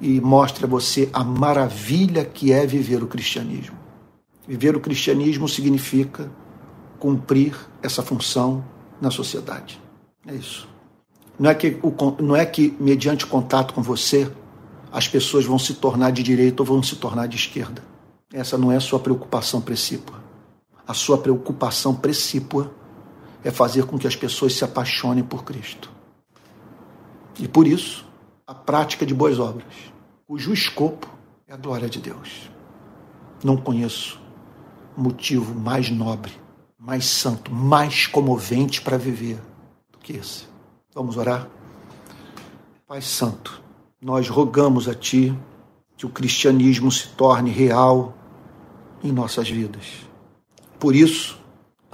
[0.00, 3.76] e mostre a você a maravilha que é viver o cristianismo.
[4.46, 6.30] Viver o cristianismo significa
[6.98, 8.64] cumprir essa função
[9.00, 9.80] na sociedade.
[10.26, 10.68] É isso.
[11.38, 11.78] Não é que,
[12.20, 14.30] não é que mediante contato com você,
[14.92, 17.82] as pessoas vão se tornar de direita ou vão se tornar de esquerda.
[18.32, 20.22] Essa não é a sua preocupação precípua.
[20.86, 22.70] A sua preocupação precípua
[23.44, 25.90] é fazer com que as pessoas se apaixonem por Cristo.
[27.38, 28.06] E por isso,
[28.46, 29.74] a prática de boas obras,
[30.26, 31.08] cujo escopo
[31.46, 32.50] é a glória de Deus.
[33.44, 34.18] Não conheço
[34.96, 36.32] motivo mais nobre,
[36.78, 39.38] mais santo, mais comovente para viver
[39.92, 40.46] do que esse.
[40.94, 41.48] Vamos orar?
[42.86, 43.62] Pai Santo,
[44.00, 45.36] nós rogamos a Ti
[45.96, 48.16] que o cristianismo se torne real
[49.02, 49.84] em nossas vidas.
[50.78, 51.38] Por isso,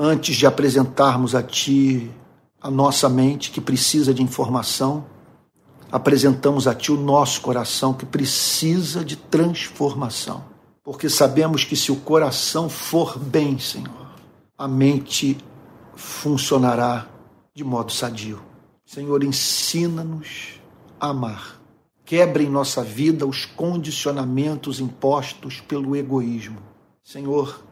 [0.03, 2.11] antes de apresentarmos a Ti
[2.59, 5.05] a nossa mente que precisa de informação,
[5.93, 10.43] apresentamos a Ti o nosso coração que precisa de transformação.
[10.83, 14.15] Porque sabemos que se o coração for bem, Senhor,
[14.57, 15.37] a mente
[15.95, 17.07] funcionará
[17.55, 18.41] de modo sadio.
[18.87, 20.61] Senhor, ensina-nos
[20.99, 21.61] a amar.
[22.07, 26.59] Quebre em nossa vida os condicionamentos impostos pelo egoísmo.
[27.05, 27.63] Senhor,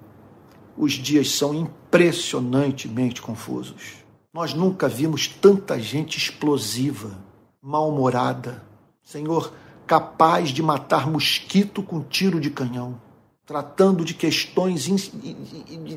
[0.77, 1.55] os dias são
[1.89, 4.05] impressionantemente confusos.
[4.33, 7.19] Nós nunca vimos tanta gente explosiva,
[7.63, 8.63] mal-humorada.
[9.03, 9.53] Senhor,
[9.87, 13.01] capaz de matar mosquito com tiro de canhão,
[13.47, 14.87] tratando de questões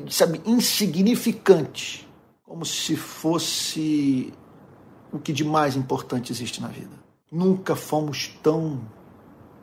[0.08, 2.06] sabe, insignificantes,
[2.42, 4.32] como se fosse
[5.12, 7.02] o que de mais importante existe na vida.
[7.30, 8.80] Nunca fomos tão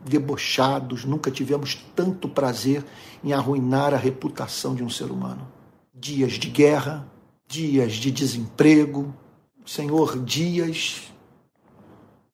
[0.04, 2.84] debochados, nunca tivemos tanto prazer
[3.22, 5.59] em arruinar a reputação de um ser humano.
[6.00, 7.06] Dias de guerra,
[7.46, 9.14] dias de desemprego,
[9.66, 11.12] Senhor, dias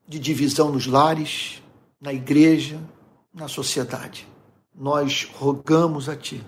[0.06, 1.60] de divisão nos lares,
[2.00, 2.80] na igreja,
[3.34, 4.26] na sociedade.
[4.72, 6.40] Nós rogamos a Ti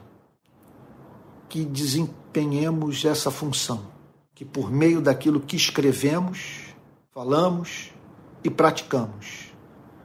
[1.48, 3.90] que desempenhemos essa função,
[4.32, 6.74] que por meio daquilo que escrevemos,
[7.10, 7.90] falamos
[8.44, 9.48] e praticamos,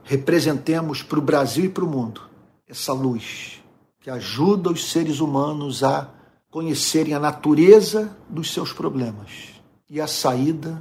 [0.04, 2.22] representemos para o Brasil e para o mundo
[2.68, 3.62] essa luz
[4.00, 6.10] que ajuda os seres humanos a
[6.54, 10.80] conhecerem a natureza dos seus problemas e a saída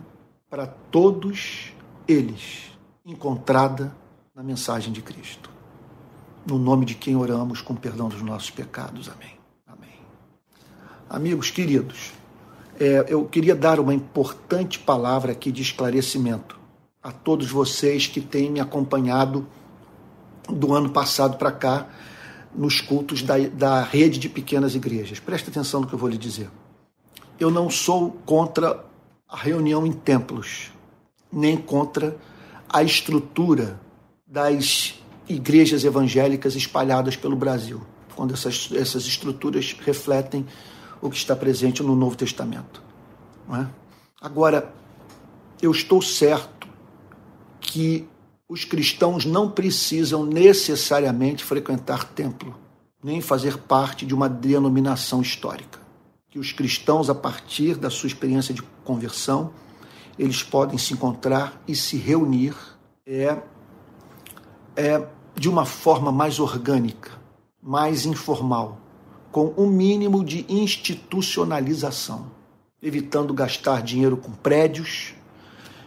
[0.51, 1.73] para todos
[2.07, 2.71] eles
[3.07, 3.97] encontrada
[4.35, 5.49] na mensagem de Cristo.
[6.47, 9.09] No nome de quem oramos com perdão dos nossos pecados.
[9.09, 9.31] Amém.
[9.67, 9.95] Amém.
[11.09, 12.13] Amigos queridos,
[12.79, 16.61] é, eu queria dar uma importante palavra aqui de esclarecimento
[17.03, 19.47] a todos vocês que têm me acompanhado
[20.51, 21.89] do ano passado para cá
[22.55, 25.19] nos cultos da, da rede de pequenas igrejas.
[25.19, 26.51] Preste atenção no que eu vou lhe dizer.
[27.39, 28.85] Eu não sou contra
[29.29, 30.71] a reunião em templos,
[31.33, 32.17] nem contra
[32.69, 33.81] a estrutura
[34.27, 34.95] das
[35.29, 37.81] igrejas evangélicas espalhadas pelo Brasil,
[38.15, 40.47] quando essas, essas estruturas refletem
[41.01, 42.83] o que está presente no Novo Testamento.
[43.51, 43.67] É?
[44.21, 44.73] Agora,
[45.61, 46.69] eu estou certo
[47.61, 48.07] que
[48.53, 52.55] os cristãos não precisam necessariamente frequentar templo,
[53.03, 55.81] nem fazer parte de uma denominação histórica.
[56.29, 59.55] Que os cristãos, a partir da sua experiência de conversão,
[60.19, 62.55] eles podem se encontrar e se reunir
[63.07, 63.39] é,
[64.77, 65.03] é
[65.35, 67.11] de uma forma mais orgânica,
[67.63, 68.79] mais informal,
[69.31, 72.31] com um mínimo de institucionalização.
[72.83, 75.15] evitando gastar dinheiro com prédios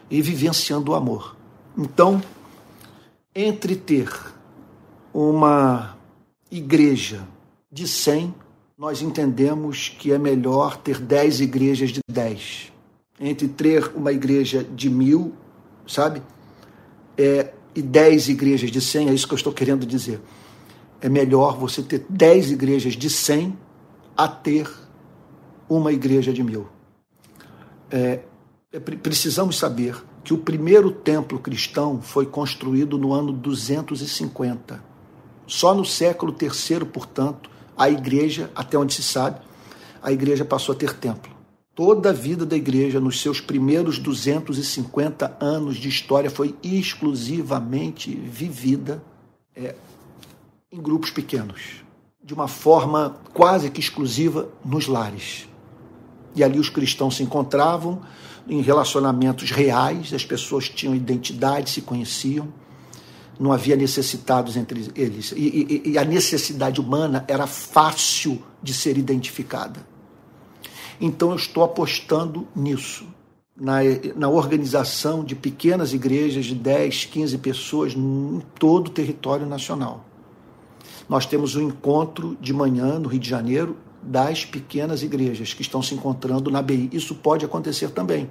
[0.10, 1.36] e vivenciando o amor.
[1.78, 2.22] Então,
[3.36, 4.10] entre ter
[5.14, 5.98] uma
[6.50, 7.28] igreja
[7.70, 8.34] de 100,
[8.78, 12.72] nós entendemos que é melhor ter 10 igrejas de 10.
[13.20, 15.34] Entre ter uma igreja de mil,
[15.86, 16.22] sabe?
[17.18, 20.22] É, e 10 igrejas de 100, é isso que eu estou querendo dizer.
[21.02, 23.58] É melhor você ter 10 igrejas de 100
[24.16, 24.70] a ter
[25.68, 26.68] uma igreja de mil.
[27.92, 28.22] É,
[28.72, 29.96] é, precisamos saber
[30.26, 34.84] que o primeiro templo cristão foi construído no ano 250.
[35.46, 37.48] Só no século III, portanto,
[37.78, 39.40] a igreja, até onde se sabe,
[40.02, 41.32] a igreja passou a ter templo.
[41.76, 49.04] Toda a vida da igreja, nos seus primeiros 250 anos de história, foi exclusivamente vivida
[49.56, 49.76] é,
[50.72, 51.84] em grupos pequenos,
[52.24, 55.48] de uma forma quase que exclusiva nos lares.
[56.36, 58.02] E ali os cristãos se encontravam
[58.48, 62.48] em relacionamentos reais, as pessoas tinham identidade, se conheciam,
[63.40, 65.32] não havia necessitados entre eles.
[65.36, 69.86] E, e, e, a necessidade humana era fácil de ser identificada.
[71.00, 73.06] Então eu estou apostando nisso,
[73.60, 73.80] na,
[74.16, 80.06] na organização de pequenas igrejas de 10, 15 pessoas em todo o território nacional.
[81.10, 85.82] Nós temos um encontro de manhã no Rio de Janeiro das pequenas igrejas que estão
[85.82, 86.90] se encontrando na BI.
[86.94, 88.30] Isso pode acontecer também.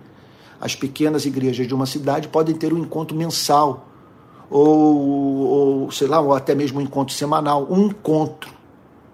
[0.60, 3.88] As pequenas igrejas de uma cidade podem ter um encontro mensal,
[4.48, 7.66] ou, ou sei lá, ou até mesmo um encontro semanal.
[7.68, 8.52] Um encontro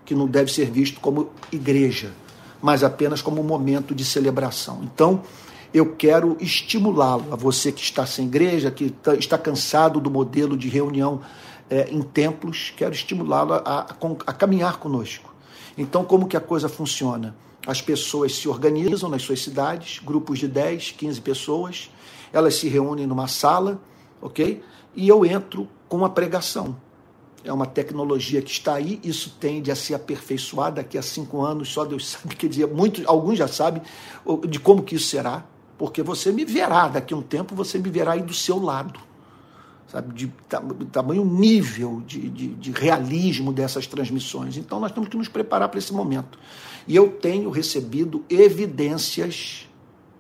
[0.05, 2.13] que não deve ser visto como igreja,
[2.61, 4.81] mas apenas como um momento de celebração.
[4.83, 5.23] Então,
[5.73, 10.57] eu quero estimulá-lo, a você que está sem igreja, que tá, está cansado do modelo
[10.57, 11.21] de reunião
[11.71, 13.81] é, em templos, quero estimulá-lo a, a,
[14.27, 15.30] a caminhar conosco
[15.81, 17.35] então, como que a coisa funciona?
[17.67, 21.91] As pessoas se organizam nas suas cidades, grupos de 10, 15 pessoas,
[22.31, 23.81] elas se reúnem numa sala,
[24.21, 24.63] ok?
[24.95, 26.77] E eu entro com uma pregação.
[27.43, 31.73] É uma tecnologia que está aí, isso tende a se aperfeiçoar daqui a cinco anos,
[31.73, 33.81] só Deus sabe, quer dizer, muitos, alguns já sabem
[34.47, 35.47] de como que isso será,
[35.79, 39.01] porque você me verá, daqui a um tempo você me verá aí do seu lado
[39.91, 40.33] sabe, de
[40.93, 44.57] tamanho nível de, de, de, realismo dessas transmissões.
[44.57, 46.39] Então nós temos que nos preparar para esse momento.
[46.87, 49.69] E eu tenho recebido evidências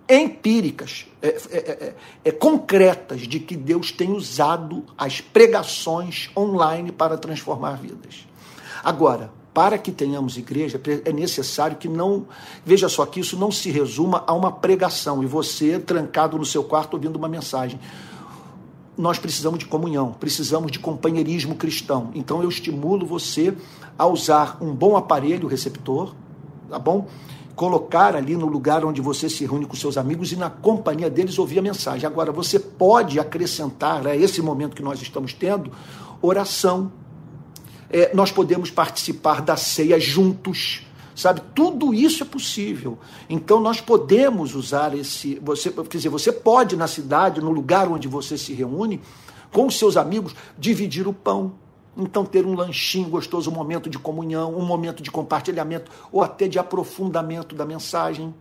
[0.08, 1.94] empíricas, é, é, é,
[2.24, 8.26] é, concretas, de que Deus tem usado as pregações online para transformar vidas.
[8.82, 12.26] Agora, para que tenhamos igreja, é necessário que não.
[12.64, 16.64] Veja só que isso não se resuma a uma pregação e você trancado no seu
[16.64, 17.78] quarto ouvindo uma mensagem
[19.00, 22.10] nós precisamos de comunhão, precisamos de companheirismo cristão.
[22.14, 23.54] Então eu estimulo você
[23.98, 26.14] a usar um bom aparelho receptor,
[26.68, 27.08] tá bom?
[27.56, 31.38] Colocar ali no lugar onde você se reúne com seus amigos e na companhia deles
[31.38, 32.06] ouvir a mensagem.
[32.06, 35.70] Agora, você pode acrescentar a esse momento que nós estamos tendo
[36.22, 36.92] oração.
[37.90, 40.86] É, nós podemos participar da ceia juntos
[41.20, 41.42] sabe?
[41.54, 42.98] Tudo isso é possível.
[43.28, 48.08] Então nós podemos usar esse, você, quer dizer, você pode na cidade, no lugar onde
[48.08, 49.00] você se reúne,
[49.52, 51.52] com seus amigos, dividir o pão.
[51.96, 56.48] Então ter um lanchinho gostoso, um momento de comunhão, um momento de compartilhamento ou até
[56.48, 58.34] de aprofundamento da mensagem,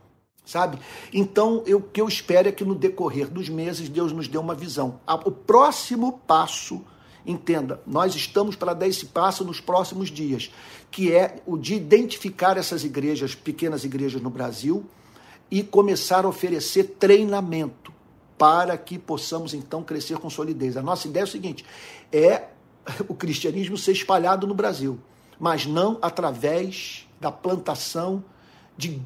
[0.45, 0.79] sabe?
[1.13, 4.37] Então eu, o que eu espero é que no decorrer dos meses Deus nos dê
[4.37, 5.01] uma visão.
[5.25, 6.81] O próximo passo
[7.25, 10.51] Entenda, nós estamos para dar esse passo nos próximos dias,
[10.89, 14.85] que é o de identificar essas igrejas, pequenas igrejas no Brasil,
[15.51, 17.91] e começar a oferecer treinamento
[18.37, 20.77] para que possamos então crescer com solidez.
[20.77, 21.65] A nossa ideia é o seguinte:
[22.11, 22.43] é
[23.07, 24.99] o cristianismo ser espalhado no Brasil,
[25.39, 28.23] mas não através da plantação
[28.77, 29.01] de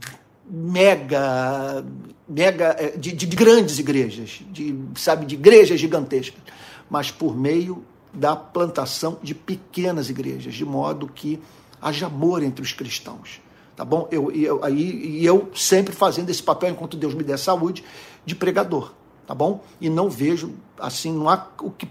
[0.47, 1.83] mega,
[2.27, 6.41] mega eh, de, de grandes igrejas, de sabe, de igrejas gigantescas,
[6.89, 7.83] mas por meio
[8.13, 11.41] da plantação de pequenas igrejas, de modo que
[11.81, 13.41] haja amor entre os cristãos.
[13.75, 14.07] Tá bom?
[14.11, 17.83] Eu, eu, aí, e eu sempre fazendo esse papel, enquanto Deus me der saúde,
[18.23, 18.93] de pregador.
[19.25, 19.63] Tá bom?
[19.81, 21.87] E não vejo, assim, não há o que.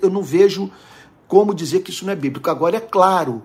[0.00, 0.70] Eu não vejo
[1.28, 2.48] como dizer que isso não é bíblico.
[2.48, 3.42] Agora, é claro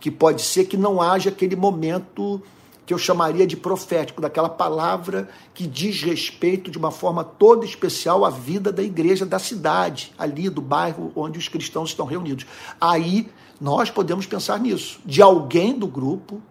[0.00, 2.42] que pode ser que não haja aquele momento
[2.90, 8.24] que eu chamaria de profético, daquela palavra que diz respeito de uma forma toda especial
[8.24, 12.46] à vida da igreja da cidade, ali do bairro onde os cristãos estão reunidos.
[12.80, 13.30] Aí
[13.60, 16.42] nós podemos pensar nisso, de alguém do grupo,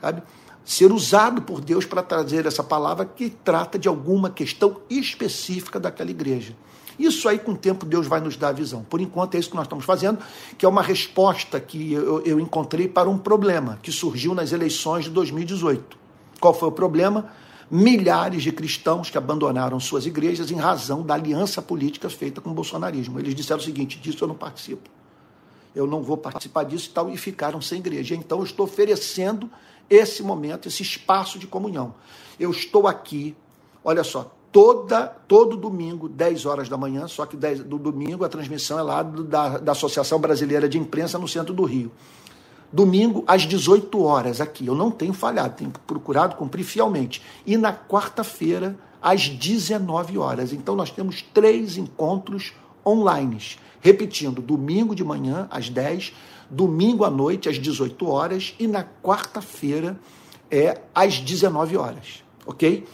[0.00, 0.24] sabe?
[0.64, 6.10] Ser usado por Deus para trazer essa palavra que trata de alguma questão específica daquela
[6.10, 6.56] igreja.
[6.98, 8.84] Isso aí, com o tempo, Deus vai nos dar a visão.
[8.84, 10.18] Por enquanto, é isso que nós estamos fazendo,
[10.56, 15.04] que é uma resposta que eu, eu encontrei para um problema que surgiu nas eleições
[15.04, 15.96] de 2018.
[16.40, 17.30] Qual foi o problema?
[17.70, 22.54] milhares de cristãos que abandonaram suas igrejas em razão da aliança política feita com o
[22.54, 23.18] bolsonarismo.
[23.18, 24.88] Eles disseram o seguinte: disso eu não participo.
[25.74, 28.14] Eu não vou participar disso e tal, e ficaram sem igreja.
[28.14, 29.50] Então eu estou oferecendo
[29.90, 31.94] esse momento, esse espaço de comunhão.
[32.38, 33.34] Eu estou aqui,
[33.82, 38.28] olha só, toda, todo domingo, 10 horas da manhã, só que 10, do domingo a
[38.28, 41.90] transmissão é lá do, da, da Associação Brasileira de Imprensa no centro do Rio.
[42.72, 44.68] Domingo às 18 horas aqui.
[44.68, 47.20] Eu não tenho falhado, tenho procurado cumprir fielmente.
[47.44, 50.52] E na quarta-feira às 19 horas.
[50.52, 52.52] Então nós temos três encontros
[52.86, 53.38] online.
[53.80, 56.12] Repetindo, domingo de manhã às 10,
[56.48, 59.98] domingo à noite às 18 horas e na quarta-feira
[60.48, 62.86] é às 19 horas, OK?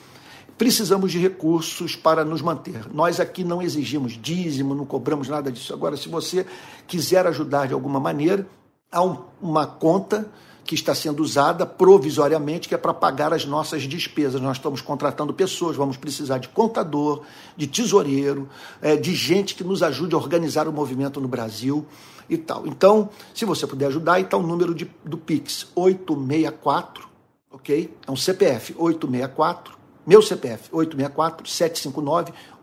[0.61, 2.85] Precisamos de recursos para nos manter.
[2.93, 5.73] Nós aqui não exigimos dízimo, não cobramos nada disso.
[5.73, 6.45] Agora, se você
[6.87, 8.47] quiser ajudar de alguma maneira,
[8.93, 10.31] há um, uma conta
[10.63, 14.39] que está sendo usada provisoriamente, que é para pagar as nossas despesas.
[14.39, 17.23] Nós estamos contratando pessoas, vamos precisar de contador,
[17.57, 18.47] de tesoureiro,
[18.83, 21.87] é, de gente que nos ajude a organizar o movimento no Brasil
[22.29, 22.67] e tal.
[22.67, 27.09] Então, se você puder ajudar, está o número de, do Pix 864,
[27.51, 27.97] ok?
[28.07, 29.80] É um CPF 864
[30.11, 30.69] meu CPF,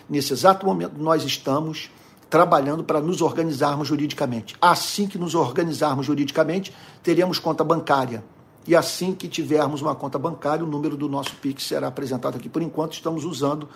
[0.10, 1.92] Nesse exato momento, nós estamos
[2.32, 4.56] trabalhando para nos organizarmos juridicamente.
[4.60, 8.24] Assim que nos organizarmos juridicamente, teremos conta bancária.
[8.66, 12.50] E assim que tivermos uma conta bancária, o número do nosso Pix será apresentado aqui.
[12.50, 13.70] Por enquanto, estamos usando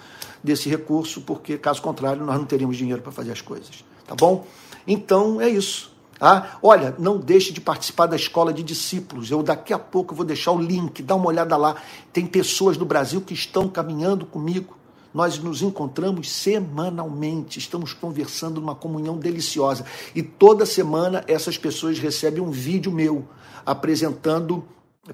[0.43, 3.85] desse recurso, porque, caso contrário, nós não teríamos dinheiro para fazer as coisas.
[4.07, 4.47] Tá bom?
[4.87, 5.95] Então, é isso.
[6.19, 9.29] Ah, olha, não deixe de participar da escola de discípulos.
[9.29, 11.75] Eu daqui a pouco vou deixar o link, dá uma olhada lá.
[12.11, 14.75] Tem pessoas do Brasil que estão caminhando comigo.
[15.13, 19.85] Nós nos encontramos semanalmente, estamos conversando numa comunhão deliciosa.
[20.13, 23.27] E toda semana essas pessoas recebem um vídeo meu
[23.65, 24.63] apresentando,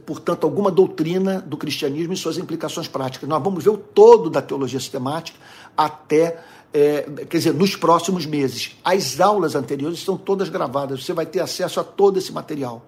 [0.05, 3.27] portanto, alguma doutrina do cristianismo e suas implicações práticas.
[3.27, 5.37] Nós vamos ver o todo da teologia sistemática
[5.75, 6.43] até
[6.73, 8.75] é, quer dizer, nos próximos meses.
[8.83, 12.85] As aulas anteriores estão todas gravadas, você vai ter acesso a todo esse material.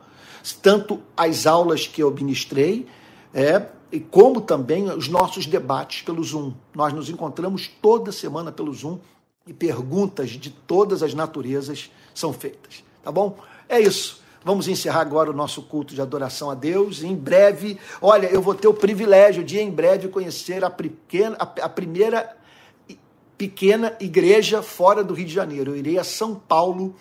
[0.61, 2.87] Tanto as aulas que eu ministrei,
[3.33, 3.67] é,
[4.11, 6.53] como também os nossos debates pelo Zoom.
[6.73, 8.97] Nós nos encontramos toda semana pelo Zoom
[9.47, 12.83] e perguntas de todas as naturezas são feitas.
[13.03, 13.37] Tá bom?
[13.69, 14.23] É isso.
[14.43, 17.03] Vamos encerrar agora o nosso culto de adoração a Deus.
[17.03, 21.65] Em breve, olha, eu vou ter o privilégio de, em breve, conhecer a, pequena, a,
[21.65, 22.35] a primeira
[23.37, 25.71] pequena igreja fora do Rio de Janeiro.
[25.71, 26.95] Eu irei a São Paulo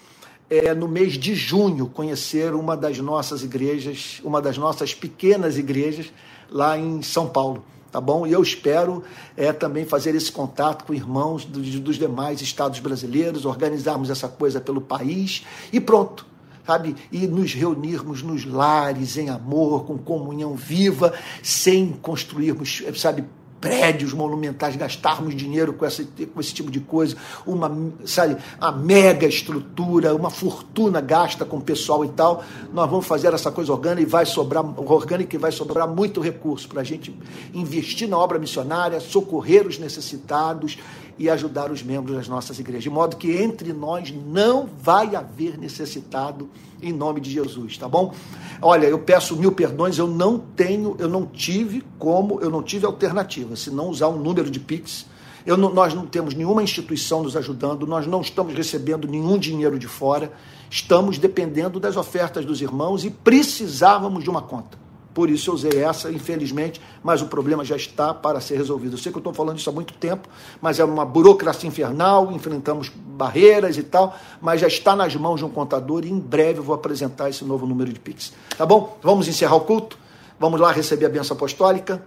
[0.50, 6.12] é, no mês de junho conhecer uma das nossas igrejas, uma das nossas pequenas igrejas
[6.50, 7.64] lá em São Paulo.
[7.90, 8.26] Tá bom?
[8.26, 9.04] E eu espero
[9.36, 14.60] é, também fazer esse contato com irmãos dos, dos demais estados brasileiros, organizarmos essa coisa
[14.60, 16.26] pelo país e pronto
[16.66, 16.96] sabe?
[17.12, 21.12] E nos reunirmos nos lares em amor, com comunhão viva,
[21.42, 23.24] sem construirmos, sabe,
[23.64, 29.26] prédios monumentais, gastarmos dinheiro com esse, com esse tipo de coisa, uma, sabe, a mega
[29.26, 32.44] estrutura, uma fortuna gasta com o pessoal e tal.
[32.74, 36.68] Nós vamos fazer essa coisa orgânica e vai sobrar, orgânica e vai sobrar muito recurso
[36.68, 37.18] para a gente
[37.54, 40.76] investir na obra missionária, socorrer os necessitados
[41.18, 42.82] e ajudar os membros das nossas igrejas.
[42.82, 46.48] De modo que entre nós não vai haver necessitado
[46.82, 48.12] em nome de Jesus, tá bom?
[48.60, 52.84] Olha, eu peço mil perdões, eu não tenho, eu não tive como, eu não tive
[52.86, 55.06] alternativa, se não usar um número de Pix.
[55.46, 59.86] Não, nós não temos nenhuma instituição nos ajudando, nós não estamos recebendo nenhum dinheiro de
[59.86, 60.32] fora,
[60.70, 64.83] estamos dependendo das ofertas dos irmãos e precisávamos de uma conta.
[65.14, 68.94] Por isso eu usei essa, infelizmente, mas o problema já está para ser resolvido.
[68.94, 70.28] Eu sei que eu estou falando isso há muito tempo,
[70.60, 75.44] mas é uma burocracia infernal, enfrentamos barreiras e tal, mas já está nas mãos de
[75.44, 78.32] um contador e em breve eu vou apresentar esse novo número de Pix.
[78.58, 78.98] Tá bom?
[79.00, 79.96] Vamos encerrar o culto?
[80.38, 82.04] Vamos lá receber a benção apostólica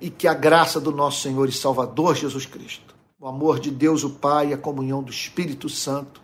[0.00, 4.02] e que a graça do nosso Senhor e Salvador Jesus Cristo, o amor de Deus
[4.02, 6.20] o Pai e a comunhão do Espírito Santo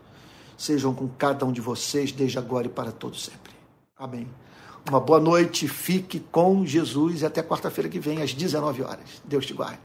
[0.58, 3.52] sejam com cada um de vocês desde agora e para todos sempre.
[3.96, 4.41] Amém.
[4.88, 9.22] Uma boa noite, fique com Jesus e até quarta-feira que vem, às 19 horas.
[9.24, 9.78] Deus te guarde.